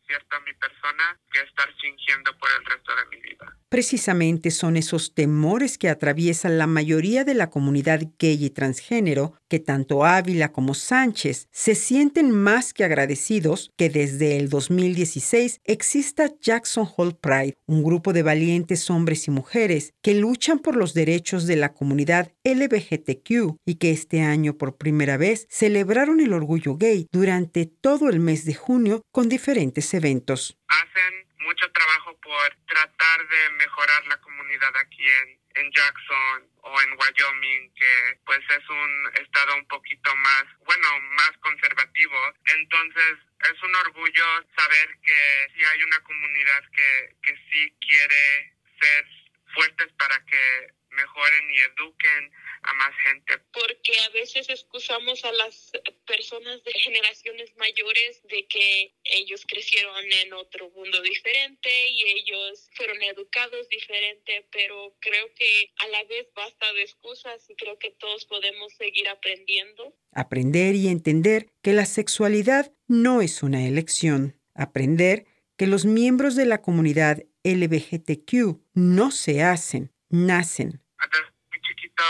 Precisamente 3.68 4.50
son 4.50 4.76
esos 4.76 5.14
temores 5.14 5.78
que 5.78 5.88
atraviesan 5.88 6.58
la 6.58 6.66
mayoría 6.66 7.24
de 7.24 7.32
la 7.32 7.48
comunidad 7.48 8.02
gay 8.18 8.44
y 8.44 8.50
transgénero 8.50 9.32
que 9.48 9.60
tanto 9.60 10.04
Ávila 10.04 10.52
como 10.52 10.74
Sánchez 10.74 11.48
se 11.50 11.74
sienten 11.74 12.30
más 12.30 12.74
que 12.74 12.84
agradecidos 12.84 13.70
que 13.78 13.88
desde 13.88 14.36
el 14.36 14.50
2016 14.50 15.60
exista 15.64 16.30
Jackson 16.40 16.86
Hole 16.96 17.16
Pride, 17.18 17.56
un 17.66 17.82
grupo 17.82 18.12
de 18.12 18.22
valientes 18.22 18.90
hombres 18.90 19.26
y 19.28 19.30
mujeres 19.30 19.94
que 20.02 20.14
luchan 20.14 20.58
por 20.58 20.76
los 20.76 20.92
derechos 20.92 21.46
de 21.46 21.56
la 21.56 21.72
comunidad 21.72 22.32
LGBTQ 22.44 23.56
y 23.64 23.74
que 23.76 23.90
este 23.90 24.20
año 24.20 24.58
por 24.58 24.76
primera 24.76 25.16
vez 25.16 25.46
celebraron 25.48 26.20
el 26.20 26.34
orgullo 26.34 26.76
gay 26.76 27.06
durante 27.10 27.64
todo 27.66 28.10
el 28.10 28.20
mes 28.20 28.44
de 28.44 28.54
junio 28.54 29.02
con 29.10 29.30
diferentes 29.30 29.91
eventos. 29.94 30.56
Hacen 30.68 31.26
mucho 31.38 31.70
trabajo 31.72 32.16
por 32.20 32.56
tratar 32.66 33.28
de 33.28 33.50
mejorar 33.50 34.06
la 34.06 34.16
comunidad 34.18 34.76
aquí 34.76 35.04
en, 35.08 35.40
en 35.54 35.72
Jackson 35.72 36.48
o 36.62 36.80
en 36.80 36.90
Wyoming, 36.92 37.74
que 37.74 38.20
pues 38.24 38.40
es 38.48 38.68
un 38.68 39.10
estado 39.20 39.56
un 39.56 39.66
poquito 39.66 40.14
más, 40.16 40.44
bueno, 40.64 40.88
más 41.16 41.32
conservativo. 41.40 42.32
Entonces 42.46 43.18
es 43.40 43.62
un 43.62 43.74
orgullo 43.74 44.24
saber 44.56 44.98
que 45.02 45.48
sí 45.54 45.64
hay 45.64 45.82
una 45.82 46.00
comunidad 46.00 46.62
que, 46.74 47.16
que 47.22 47.36
sí 47.50 47.74
quiere 47.80 48.54
ser 48.80 49.06
fuertes 49.54 49.88
para 49.98 50.24
que 50.24 50.72
mejoren 50.92 51.50
y 51.50 51.58
eduquen 51.58 52.32
a 52.62 52.74
más 52.74 52.94
gente. 53.04 53.38
Porque 53.52 53.92
a 54.06 54.08
veces 54.10 54.48
excusamos 54.48 55.24
a 55.24 55.32
las 55.32 55.72
personas 56.06 56.62
de 56.64 56.72
generaciones 56.72 57.52
mayores 57.56 58.22
de 58.24 58.46
que 58.46 58.94
ellos 59.04 59.44
crecieron 59.46 60.04
en 60.24 60.32
otro 60.32 60.70
mundo 60.70 61.00
diferente 61.02 61.70
y 61.90 62.02
ellos 62.04 62.68
fueron 62.74 63.02
educados 63.02 63.68
diferente, 63.68 64.46
pero 64.50 64.96
creo 65.00 65.32
que 65.34 65.72
a 65.78 65.88
la 65.88 66.04
vez 66.04 66.26
basta 66.34 66.72
de 66.74 66.82
excusas 66.82 67.48
y 67.48 67.56
creo 67.56 67.78
que 67.78 67.90
todos 67.90 68.26
podemos 68.26 68.72
seguir 68.74 69.08
aprendiendo. 69.08 69.96
Aprender 70.12 70.74
y 70.74 70.88
entender 70.88 71.46
que 71.62 71.72
la 71.72 71.86
sexualidad 71.86 72.72
no 72.86 73.22
es 73.22 73.42
una 73.42 73.66
elección. 73.66 74.38
Aprender 74.54 75.26
que 75.56 75.66
los 75.66 75.84
miembros 75.84 76.36
de 76.36 76.46
la 76.46 76.60
comunidad 76.60 77.24
LGBTQ 77.44 78.60
no 78.74 79.10
se 79.10 79.42
hacen, 79.42 79.92
nacen. 80.08 80.81
Muy 81.50 81.60
chiquito 81.62 82.04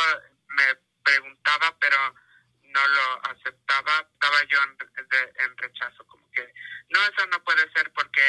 me 0.49 0.75
preguntaba, 1.03 1.77
pero 1.81 1.97
no 2.63 2.89
lo 2.89 3.27
aceptaba. 3.27 4.09
Estaba 4.13 4.45
yo 4.45 4.59
en, 4.63 4.77
de, 4.79 5.45
en 5.45 5.57
rechazo, 5.57 6.07
como 6.07 6.31
que 6.31 6.53
no, 6.91 7.01
eso 7.01 7.27
no 7.27 7.43
puede 7.45 7.71
ser 7.73 7.91
porque 7.93 8.23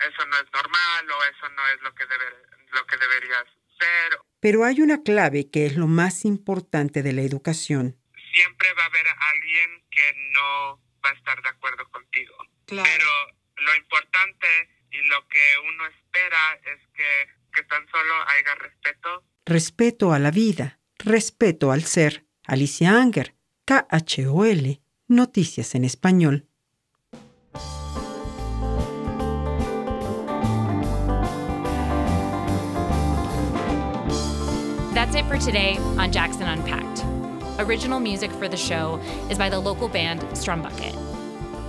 eso 0.00 0.26
no 0.26 0.36
es 0.38 0.52
normal 0.52 1.10
o 1.10 1.24
eso 1.24 1.48
no 1.50 1.68
es 1.68 1.80
lo 1.82 1.94
que, 1.94 2.06
debe, 2.06 2.24
lo 2.72 2.86
que 2.86 2.96
deberías 2.96 3.44
ser. 3.78 4.18
Pero 4.40 4.64
hay 4.64 4.80
una 4.80 5.02
clave 5.02 5.50
que 5.50 5.66
es 5.66 5.76
lo 5.76 5.86
más 5.86 6.24
importante 6.24 7.02
de 7.02 7.12
la 7.12 7.22
educación. 7.22 7.96
Siempre 8.32 8.72
va 8.74 8.84
a 8.84 8.86
haber 8.86 9.06
alguien 9.06 9.86
que 9.90 10.12
no 10.32 10.80
va 11.04 11.10
a 11.10 11.14
estar 11.14 11.42
de 11.42 11.48
acuerdo 11.48 11.88
contigo. 11.90 12.36
Claro. 12.66 12.88
Pero 12.90 13.10
lo 13.56 13.74
importante 13.76 14.70
y 14.90 15.02
lo 15.08 15.26
que 15.28 15.58
uno 15.64 15.86
espera 15.86 16.54
es 16.64 16.80
que, 16.94 17.28
que 17.54 17.62
tan 17.64 17.86
solo 17.90 18.14
haya 18.28 18.54
respeto 18.56 19.24
Respeto 19.48 20.12
a 20.12 20.18
la 20.18 20.32
vida, 20.32 20.80
respeto 20.98 21.70
al 21.70 21.84
ser. 21.84 22.26
Alicia 22.48 23.00
Unger, 23.00 23.36
KHOL, 23.64 24.80
Noticias 25.06 25.76
en 25.76 25.84
Español. 25.84 26.46
That's 34.92 35.14
it 35.14 35.24
for 35.26 35.38
today 35.38 35.76
on 35.96 36.10
Jackson 36.10 36.48
Unpacked. 36.48 37.04
Original 37.60 38.00
music 38.00 38.32
for 38.32 38.48
the 38.48 38.56
show 38.56 39.00
is 39.30 39.38
by 39.38 39.48
the 39.48 39.60
local 39.60 39.88
band 39.88 40.22
Strumbucket. 40.32 40.96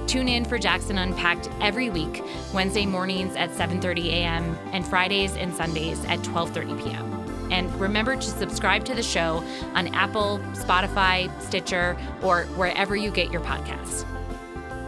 Tune 0.07 0.27
in 0.27 0.45
for 0.45 0.57
Jackson 0.57 0.97
Unpacked 0.97 1.49
every 1.61 1.91
week, 1.91 2.23
Wednesday 2.55 2.87
mornings 2.87 3.35
at 3.35 3.51
7:30 3.51 4.07
a.m. 4.07 4.57
and 4.73 4.83
Fridays 4.83 5.35
and 5.35 5.53
Sundays 5.53 6.03
at 6.05 6.19
12:30 6.21 6.83
p.m. 6.83 7.16
And 7.51 7.73
remember 7.79 8.15
to 8.15 8.21
subscribe 8.21 8.85
to 8.85 8.95
the 8.95 9.03
show 9.03 9.43
on 9.73 9.93
Apple, 9.93 10.39
Spotify, 10.53 11.29
Stitcher, 11.41 11.97
or 12.21 12.43
wherever 12.55 12.95
you 12.95 13.11
get 13.11 13.31
your 13.31 13.41
podcasts. 13.41 14.05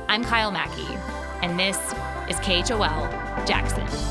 I'm 0.08 0.24
Kyle 0.24 0.52
Mackey, 0.52 0.88
and 1.42 1.60
this 1.60 1.78
is 2.30 2.38
KHOL 2.40 3.46
Jackson. 3.46 4.09